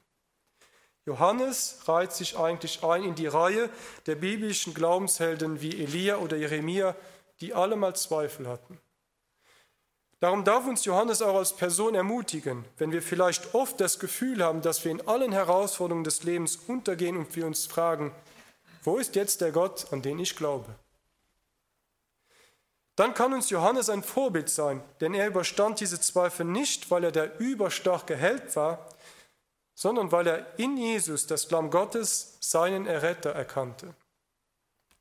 Johannes 1.06 1.80
reiht 1.86 2.14
sich 2.14 2.38
eigentlich 2.38 2.82
ein 2.84 3.04
in 3.04 3.16
die 3.16 3.28
Reihe 3.28 3.70
der 4.06 4.16
biblischen 4.16 4.74
Glaubenshelden 4.74 5.62
wie 5.62 5.84
Elia 5.84 6.18
oder 6.18 6.38
Jeremia, 6.38 6.96
die 7.42 7.54
alle 7.54 7.76
mal 7.76 7.94
Zweifel 7.94 8.48
hatten. 8.48 8.80
Darum 10.22 10.46
darf 10.46 10.66
uns 10.66 10.86
Johannes 10.86 11.22
auch 11.22 11.36
als 11.36 11.54
Person 11.54 11.96
ermutigen, 11.96 12.64
wenn 12.78 12.94
wir 12.94 13.02
vielleicht 13.02 13.54
oft 13.54 13.82
das 13.82 14.00
Gefühl 14.00 14.42
haben, 14.42 14.62
dass 14.62 14.86
wir 14.86 14.92
in 14.94 15.06
allen 15.06 15.34
Herausforderungen 15.34 16.06
des 16.06 16.24
Lebens 16.24 16.56
untergehen 16.68 17.18
und 17.18 17.36
wir 17.36 17.46
uns 17.46 17.66
fragen, 17.66 18.16
wo 18.84 18.96
ist 18.96 19.18
jetzt 19.18 19.42
der 19.42 19.52
Gott, 19.52 19.88
an 19.92 20.02
den 20.02 20.20
ich 20.20 20.38
glaube? 20.38 20.74
Dann 22.96 23.14
kann 23.14 23.34
uns 23.34 23.50
Johannes 23.50 23.90
ein 23.90 24.04
Vorbild 24.04 24.50
sein, 24.50 24.84
denn 25.02 25.14
er 25.14 25.28
überstand 25.28 25.80
diese 25.80 26.00
Zweifel 26.00 26.46
nicht, 26.46 26.92
weil 26.92 27.04
er 27.04 27.12
der 27.12 27.40
überstarke 27.40 28.16
Held 28.16 28.56
war, 28.56 28.88
sondern 29.74 30.12
weil 30.12 30.28
er 30.28 30.60
in 30.60 30.78
Jesus, 30.78 31.26
das 31.26 31.50
Lamm 31.50 31.72
Gottes, 31.72 32.38
seinen 32.40 32.86
Erretter 32.86 33.32
erkannte. 33.32 33.96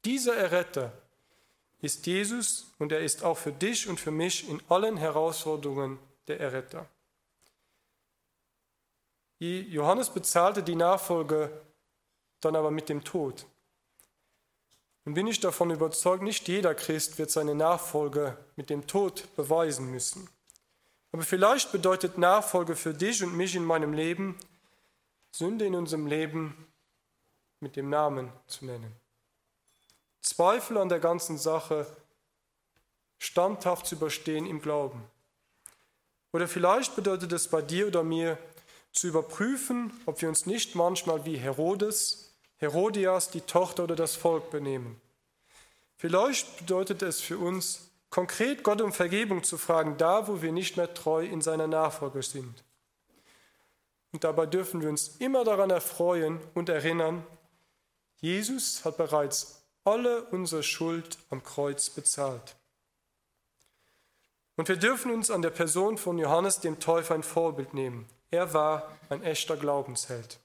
Dieser 0.04 0.34
Erretter 0.34 0.92
ist 1.82 2.06
Jesus 2.06 2.72
und 2.78 2.92
er 2.92 3.00
ist 3.00 3.22
auch 3.22 3.36
für 3.36 3.52
dich 3.52 3.88
und 3.88 4.00
für 4.00 4.10
mich 4.10 4.48
in 4.48 4.62
allen 4.68 4.96
Herausforderungen 4.96 5.98
der 6.28 6.40
Erretter. 6.40 6.86
Johannes 9.38 10.08
bezahlte 10.08 10.62
die 10.62 10.76
Nachfolge 10.76 11.50
dann 12.40 12.54
aber 12.54 12.70
mit 12.70 12.88
dem 12.88 13.02
Tod. 13.02 13.44
Und 15.04 15.14
bin 15.14 15.26
ich 15.26 15.40
davon 15.40 15.70
überzeugt, 15.70 16.22
nicht 16.22 16.46
jeder 16.46 16.74
Christ 16.74 17.18
wird 17.18 17.30
seine 17.30 17.54
Nachfolge 17.54 18.36
mit 18.56 18.70
dem 18.70 18.86
Tod 18.86 19.34
beweisen 19.34 19.90
müssen. 19.90 20.28
Aber 21.10 21.22
vielleicht 21.22 21.72
bedeutet 21.72 22.18
Nachfolge 22.18 22.76
für 22.76 22.94
dich 22.94 23.22
und 23.22 23.36
mich 23.36 23.54
in 23.54 23.64
meinem 23.64 23.92
Leben, 23.92 24.38
Sünde 25.32 25.66
in 25.66 25.74
unserem 25.74 26.06
Leben 26.06 26.66
mit 27.60 27.76
dem 27.76 27.90
Namen 27.90 28.32
zu 28.46 28.64
nennen. 28.64 28.94
Zweifel 30.20 30.78
an 30.78 30.88
der 30.88 31.00
ganzen 31.00 31.36
Sache 31.36 31.86
standhaft 33.18 33.86
zu 33.86 33.96
überstehen 33.96 34.46
im 34.46 34.60
Glauben. 34.60 35.02
Oder 36.32 36.48
vielleicht 36.48 36.96
bedeutet 36.96 37.32
es 37.32 37.48
bei 37.48 37.60
dir 37.60 37.86
oder 37.88 38.02
mir, 38.02 38.38
zu 38.92 39.08
überprüfen, 39.08 39.92
ob 40.06 40.20
wir 40.20 40.28
uns 40.28 40.44
nicht 40.44 40.74
manchmal 40.74 41.24
wie 41.24 41.38
Herodes, 41.38 42.31
Herodias, 42.62 43.28
die 43.30 43.40
Tochter 43.40 43.84
oder 43.84 43.96
das 43.96 44.14
Volk 44.14 44.50
benehmen. 44.50 45.00
Vielleicht 45.96 46.58
bedeutet 46.58 47.02
es 47.02 47.20
für 47.20 47.36
uns, 47.36 47.90
konkret 48.08 48.62
Gott 48.62 48.80
um 48.80 48.92
Vergebung 48.92 49.42
zu 49.42 49.58
fragen, 49.58 49.96
da 49.98 50.28
wo 50.28 50.42
wir 50.42 50.52
nicht 50.52 50.76
mehr 50.76 50.94
treu 50.94 51.24
in 51.24 51.42
seiner 51.42 51.66
Nachfolge 51.66 52.22
sind. 52.22 52.62
Und 54.12 54.22
dabei 54.22 54.46
dürfen 54.46 54.80
wir 54.80 54.88
uns 54.88 55.16
immer 55.18 55.42
daran 55.42 55.70
erfreuen 55.70 56.38
und 56.54 56.68
erinnern, 56.68 57.26
Jesus 58.20 58.84
hat 58.84 58.96
bereits 58.96 59.62
alle 59.84 60.22
unsere 60.26 60.62
Schuld 60.62 61.18
am 61.30 61.42
Kreuz 61.42 61.90
bezahlt. 61.90 62.54
Und 64.56 64.68
wir 64.68 64.76
dürfen 64.76 65.10
uns 65.10 65.30
an 65.30 65.42
der 65.42 65.50
Person 65.50 65.98
von 65.98 66.18
Johannes 66.18 66.60
dem 66.60 66.78
Täufer 66.78 67.14
ein 67.14 67.24
Vorbild 67.24 67.74
nehmen. 67.74 68.06
Er 68.30 68.54
war 68.54 68.92
ein 69.08 69.24
echter 69.24 69.56
Glaubensheld. 69.56 70.38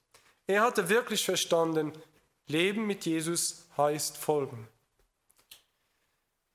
Er 0.48 0.62
hatte 0.62 0.88
wirklich 0.88 1.24
verstanden, 1.24 1.92
Leben 2.48 2.86
mit 2.86 3.04
Jesus 3.06 3.66
heißt 3.76 4.16
folgen. 4.16 4.68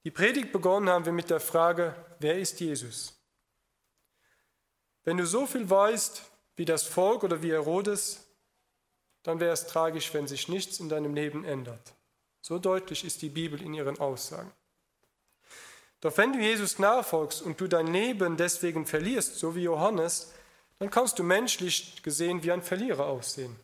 Die 0.04 0.12
Predigt 0.12 0.52
begonnen 0.52 0.90
haben 0.90 1.06
wir 1.06 1.14
mit 1.14 1.30
der 1.30 1.40
Frage, 1.40 1.96
wer 2.20 2.38
ist 2.38 2.60
Jesus? 2.60 3.14
Wenn 5.04 5.18
du 5.18 5.26
so 5.26 5.46
viel 5.46 5.70
weißt 5.70 6.24
wie 6.56 6.66
das 6.66 6.84
Volk 6.84 7.24
oder 7.24 7.42
wie 7.42 7.52
Herodes, 7.52 8.28
dann 9.24 9.40
wäre 9.40 9.54
es 9.54 9.68
tragisch, 9.68 10.14
wenn 10.14 10.28
sich 10.28 10.50
nichts 10.50 10.80
in 10.80 10.90
deinem 10.90 11.14
Leben 11.14 11.46
ändert. 11.46 11.94
So 12.42 12.60
deutlich 12.60 13.06
ist 13.06 13.22
die 13.22 13.30
Bibel 13.30 13.62
in 13.62 13.74
ihren 13.74 14.00
Aussagen. 14.00 14.52
Doch 16.02 16.18
wenn 16.18 16.34
du 16.34 16.40
Jesus 16.40 16.80
nachfolgst 16.80 17.42
und 17.42 17.62
du 17.62 17.68
dein 17.68 17.88
Leben 17.88 18.36
deswegen 18.36 18.86
verlierst, 18.86 19.40
so 19.40 19.56
wie 19.56 19.64
Johannes, 19.64 20.34
dann 20.80 20.90
kannst 20.90 21.18
du 21.18 21.24
menschlich 21.24 22.04
gesehen 22.04 22.44
wie 22.44 22.52
ein 22.52 22.62
Verlierer 22.62 23.06
aussehen. 23.06 23.56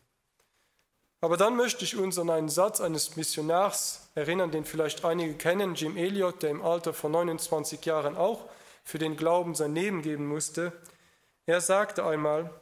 Aber 1.22 1.36
dann 1.36 1.58
möchte 1.58 1.84
ich 1.84 1.98
uns 1.98 2.18
an 2.18 2.30
einen 2.30 2.50
Satz 2.50 2.80
eines 2.80 3.18
Missionars 3.18 4.10
erinnern, 4.16 4.52
den 4.52 4.64
vielleicht 4.64 5.04
einige 5.04 5.34
kennen, 5.34 5.76
Jim 5.76 5.98
Elliot, 5.98 6.44
der 6.44 6.52
im 6.52 6.62
Alter 6.62 6.94
von 6.94 7.12
29 7.12 7.84
Jahren 7.86 8.16
auch 8.16 8.50
für 8.84 9.00
den 9.00 9.18
Glauben 9.18 9.54
sein 9.54 9.76
Leben 9.76 10.02
geben 10.02 10.28
musste. 10.28 10.72
Er 11.46 11.60
sagte 11.60 12.06
einmal, 12.06 12.54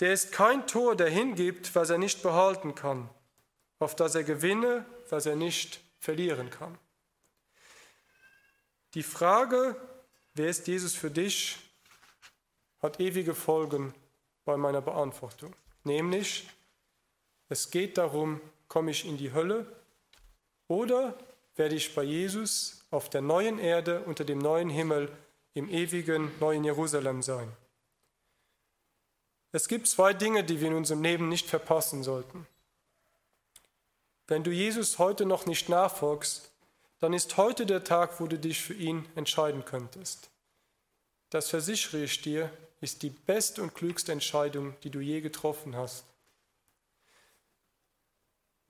der 0.00 0.12
ist 0.12 0.30
kein 0.30 0.66
Tor, 0.66 0.94
der 0.94 1.08
hingibt, 1.08 1.74
was 1.74 1.88
er 1.88 1.96
nicht 1.96 2.22
behalten 2.22 2.74
kann, 2.74 3.08
auf 3.78 3.96
das 3.96 4.14
er 4.14 4.24
gewinne, 4.24 4.84
was 5.08 5.24
er 5.24 5.36
nicht 5.36 5.80
verlieren 5.98 6.50
kann. 6.50 6.76
Die 8.92 9.02
Frage, 9.02 9.76
wer 10.34 10.48
ist 10.48 10.66
Jesus 10.66 10.94
für 10.94 11.10
dich, 11.10 11.58
hat 12.80 13.00
ewige 13.00 13.34
Folgen 13.34 13.94
bei 14.44 14.56
meiner 14.56 14.82
Beantwortung. 14.82 15.54
Nämlich, 15.84 16.48
es 17.48 17.70
geht 17.70 17.98
darum, 17.98 18.40
komme 18.68 18.90
ich 18.90 19.04
in 19.04 19.16
die 19.16 19.32
Hölle 19.32 19.66
oder 20.68 21.16
werde 21.56 21.74
ich 21.74 21.94
bei 21.94 22.02
Jesus 22.02 22.84
auf 22.90 23.08
der 23.08 23.22
neuen 23.22 23.58
Erde 23.58 24.02
unter 24.02 24.24
dem 24.24 24.38
neuen 24.38 24.68
Himmel 24.68 25.10
im 25.54 25.68
ewigen 25.68 26.30
neuen 26.38 26.64
Jerusalem 26.64 27.22
sein. 27.22 27.50
Es 29.52 29.68
gibt 29.68 29.86
zwei 29.86 30.12
Dinge, 30.12 30.44
die 30.44 30.60
wir 30.60 30.68
in 30.68 30.74
unserem 30.74 31.02
Leben 31.02 31.28
nicht 31.28 31.48
verpassen 31.48 32.02
sollten. 32.02 32.46
Wenn 34.26 34.42
du 34.42 34.50
Jesus 34.50 34.98
heute 34.98 35.24
noch 35.24 35.46
nicht 35.46 35.68
nachfolgst, 35.68 36.50
dann 36.98 37.12
ist 37.12 37.36
heute 37.36 37.64
der 37.64 37.84
Tag, 37.84 38.20
wo 38.20 38.26
du 38.26 38.38
dich 38.38 38.60
für 38.60 38.74
ihn 38.74 39.06
entscheiden 39.14 39.64
könntest. 39.64 40.30
Das 41.30 41.48
versichere 41.48 42.02
ich 42.02 42.20
dir, 42.22 42.50
ist 42.80 43.02
die 43.02 43.10
beste 43.10 43.62
und 43.62 43.74
klügste 43.74 44.12
Entscheidung, 44.12 44.74
die 44.82 44.90
du 44.90 45.00
je 45.00 45.20
getroffen 45.20 45.76
hast. 45.76 46.04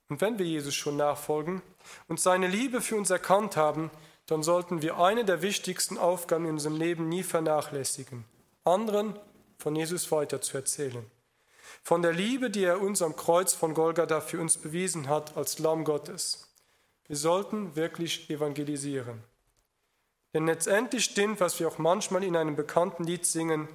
Und 0.09 0.21
wenn 0.21 0.39
wir 0.39 0.45
Jesus 0.45 0.75
schon 0.75 0.97
nachfolgen 0.97 1.61
und 2.07 2.19
seine 2.19 2.47
Liebe 2.47 2.81
für 2.81 2.95
uns 2.95 3.09
erkannt 3.09 3.57
haben, 3.57 3.91
dann 4.25 4.43
sollten 4.43 4.81
wir 4.81 4.97
eine 4.97 5.25
der 5.25 5.41
wichtigsten 5.41 5.97
Aufgaben 5.97 6.45
in 6.45 6.51
unserem 6.51 6.77
Leben 6.77 7.09
nie 7.09 7.23
vernachlässigen, 7.23 8.25
anderen 8.63 9.17
von 9.57 9.75
Jesus 9.75 10.11
weiter 10.11 10.41
zu 10.41 10.57
erzählen. 10.57 11.05
Von 11.81 12.01
der 12.01 12.13
Liebe, 12.13 12.49
die 12.49 12.63
er 12.63 12.81
uns 12.81 13.01
am 13.01 13.15
Kreuz 13.15 13.53
von 13.53 13.73
Golgatha 13.73 14.21
für 14.21 14.39
uns 14.39 14.57
bewiesen 14.57 15.07
hat 15.07 15.37
als 15.37 15.59
Lamm 15.59 15.83
Gottes. 15.83 16.53
Wir 17.07 17.15
sollten 17.15 17.75
wirklich 17.75 18.29
evangelisieren. 18.29 19.23
Denn 20.33 20.45
letztendlich 20.45 21.05
stimmt, 21.05 21.39
was 21.39 21.59
wir 21.59 21.67
auch 21.67 21.77
manchmal 21.77 22.23
in 22.23 22.35
einem 22.35 22.55
bekannten 22.55 23.05
Lied 23.05 23.25
singen, 23.25 23.67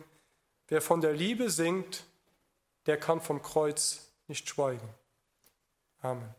wer 0.69 0.83
von 0.83 1.01
der 1.01 1.15
Liebe 1.15 1.51
singt, 1.51 2.05
der 2.87 2.99
kann 2.99 3.21
vom 3.21 3.43
Kreuz 3.43 4.13
nicht 4.29 4.49
schweigen. 4.49 4.89
Amen. 6.03 6.35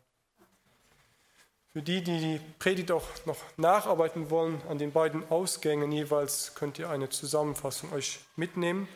Für 1.72 1.82
die, 1.82 2.04
die 2.04 2.20
die 2.20 2.42
Predigt 2.60 2.92
auch 2.92 3.08
noch 3.26 3.38
nacharbeiten 3.58 4.30
wollen, 4.30 4.62
an 4.70 4.78
den 4.78 4.92
beiden 4.92 5.28
Ausgängen 5.32 5.92
jeweils 5.92 6.54
könnt 6.54 6.78
ihr 6.78 6.90
eine 6.90 7.10
Zusammenfassung 7.10 7.92
euch 7.94 8.20
mitnehmen. 8.36 8.88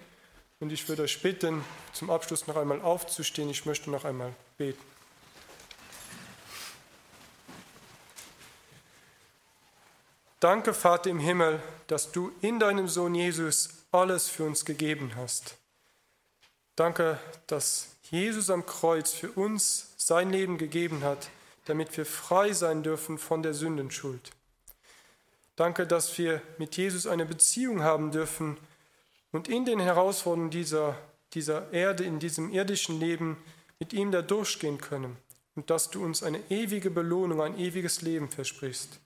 Und 0.59 0.71
ich 0.71 0.87
würde 0.87 1.03
euch 1.03 1.21
bitten, 1.21 1.63
zum 1.93 2.11
Abschluss 2.11 2.45
noch 2.45 2.55
einmal 2.55 2.81
aufzustehen. 2.81 3.49
Ich 3.49 3.65
möchte 3.65 3.89
noch 3.89 4.05
einmal 4.05 4.33
beten. 4.57 4.81
Danke, 10.39 10.75
Vater 10.75 11.09
im 11.09 11.19
Himmel, 11.19 11.59
dass 11.87 12.11
du 12.11 12.31
in 12.41 12.59
deinem 12.59 12.87
Sohn 12.87 13.15
Jesus 13.15 13.85
alles 13.91 14.29
für 14.29 14.43
uns 14.43 14.65
gegeben 14.65 15.13
hast. 15.15 15.57
Danke, 16.77 17.19
dass 17.47 17.95
Jesus 18.03 18.51
am 18.51 18.63
Kreuz 18.67 19.11
für 19.11 19.31
uns 19.31 19.95
sein 19.97 20.29
Leben 20.29 20.59
gegeben 20.59 21.03
hat, 21.03 21.29
damit 21.65 21.97
wir 21.97 22.05
frei 22.05 22.53
sein 22.53 22.83
dürfen 22.83 23.17
von 23.17 23.41
der 23.41 23.55
Sündenschuld. 23.55 24.29
Danke, 25.55 25.87
dass 25.87 26.15
wir 26.19 26.39
mit 26.59 26.77
Jesus 26.77 27.07
eine 27.07 27.25
Beziehung 27.25 27.81
haben 27.81 28.11
dürfen 28.11 28.57
und 29.31 29.47
in 29.47 29.65
den 29.65 29.79
Herausforderungen 29.79 30.51
dieser, 30.51 30.95
dieser 31.33 31.73
Erde, 31.73 32.03
in 32.03 32.19
diesem 32.19 32.51
irdischen 32.53 32.99
Leben 32.99 33.37
mit 33.79 33.91
ihm 33.91 34.11
da 34.11 34.21
durchgehen 34.21 34.77
können 34.77 35.17
und 35.55 35.71
dass 35.71 35.89
du 35.89 36.05
uns 36.05 36.21
eine 36.21 36.39
ewige 36.51 36.91
Belohnung, 36.91 37.41
ein 37.41 37.57
ewiges 37.57 38.03
Leben 38.03 38.29
versprichst. 38.29 38.99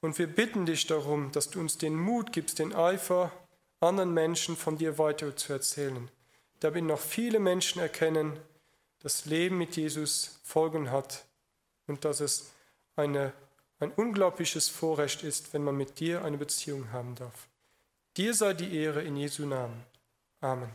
Und 0.00 0.20
wir 0.20 0.28
bitten 0.28 0.66
dich 0.66 0.86
darum, 0.86 1.32
dass 1.32 1.50
du 1.50 1.58
uns 1.58 1.78
den 1.78 1.96
Mut 1.96 2.32
gibst, 2.32 2.60
den 2.60 2.76
Eifer, 2.76 3.32
anderen 3.80 4.14
Menschen 4.14 4.56
von 4.56 4.78
dir 4.78 4.98
weiter 4.98 5.34
zu 5.34 5.52
erzählen, 5.52 6.08
damit 6.60 6.84
noch 6.84 7.00
viele 7.00 7.38
Menschen 7.38 7.80
erkennen, 7.80 8.38
dass 9.02 9.26
Leben 9.26 9.58
mit 9.58 9.76
Jesus 9.76 10.40
Folgen 10.44 10.90
hat 10.90 11.24
und 11.86 12.04
dass 12.04 12.20
es 12.20 12.52
eine, 12.96 13.32
ein 13.78 13.90
unglaubliches 13.92 14.68
Vorrecht 14.68 15.22
ist, 15.22 15.52
wenn 15.52 15.64
man 15.64 15.76
mit 15.76 16.00
dir 16.00 16.24
eine 16.24 16.36
Beziehung 16.38 16.92
haben 16.92 17.14
darf. 17.14 17.48
Dir 18.16 18.34
sei 18.34 18.52
die 18.52 18.76
Ehre 18.76 19.02
in 19.02 19.16
Jesu 19.16 19.46
Namen. 19.46 19.84
Amen. 20.40 20.70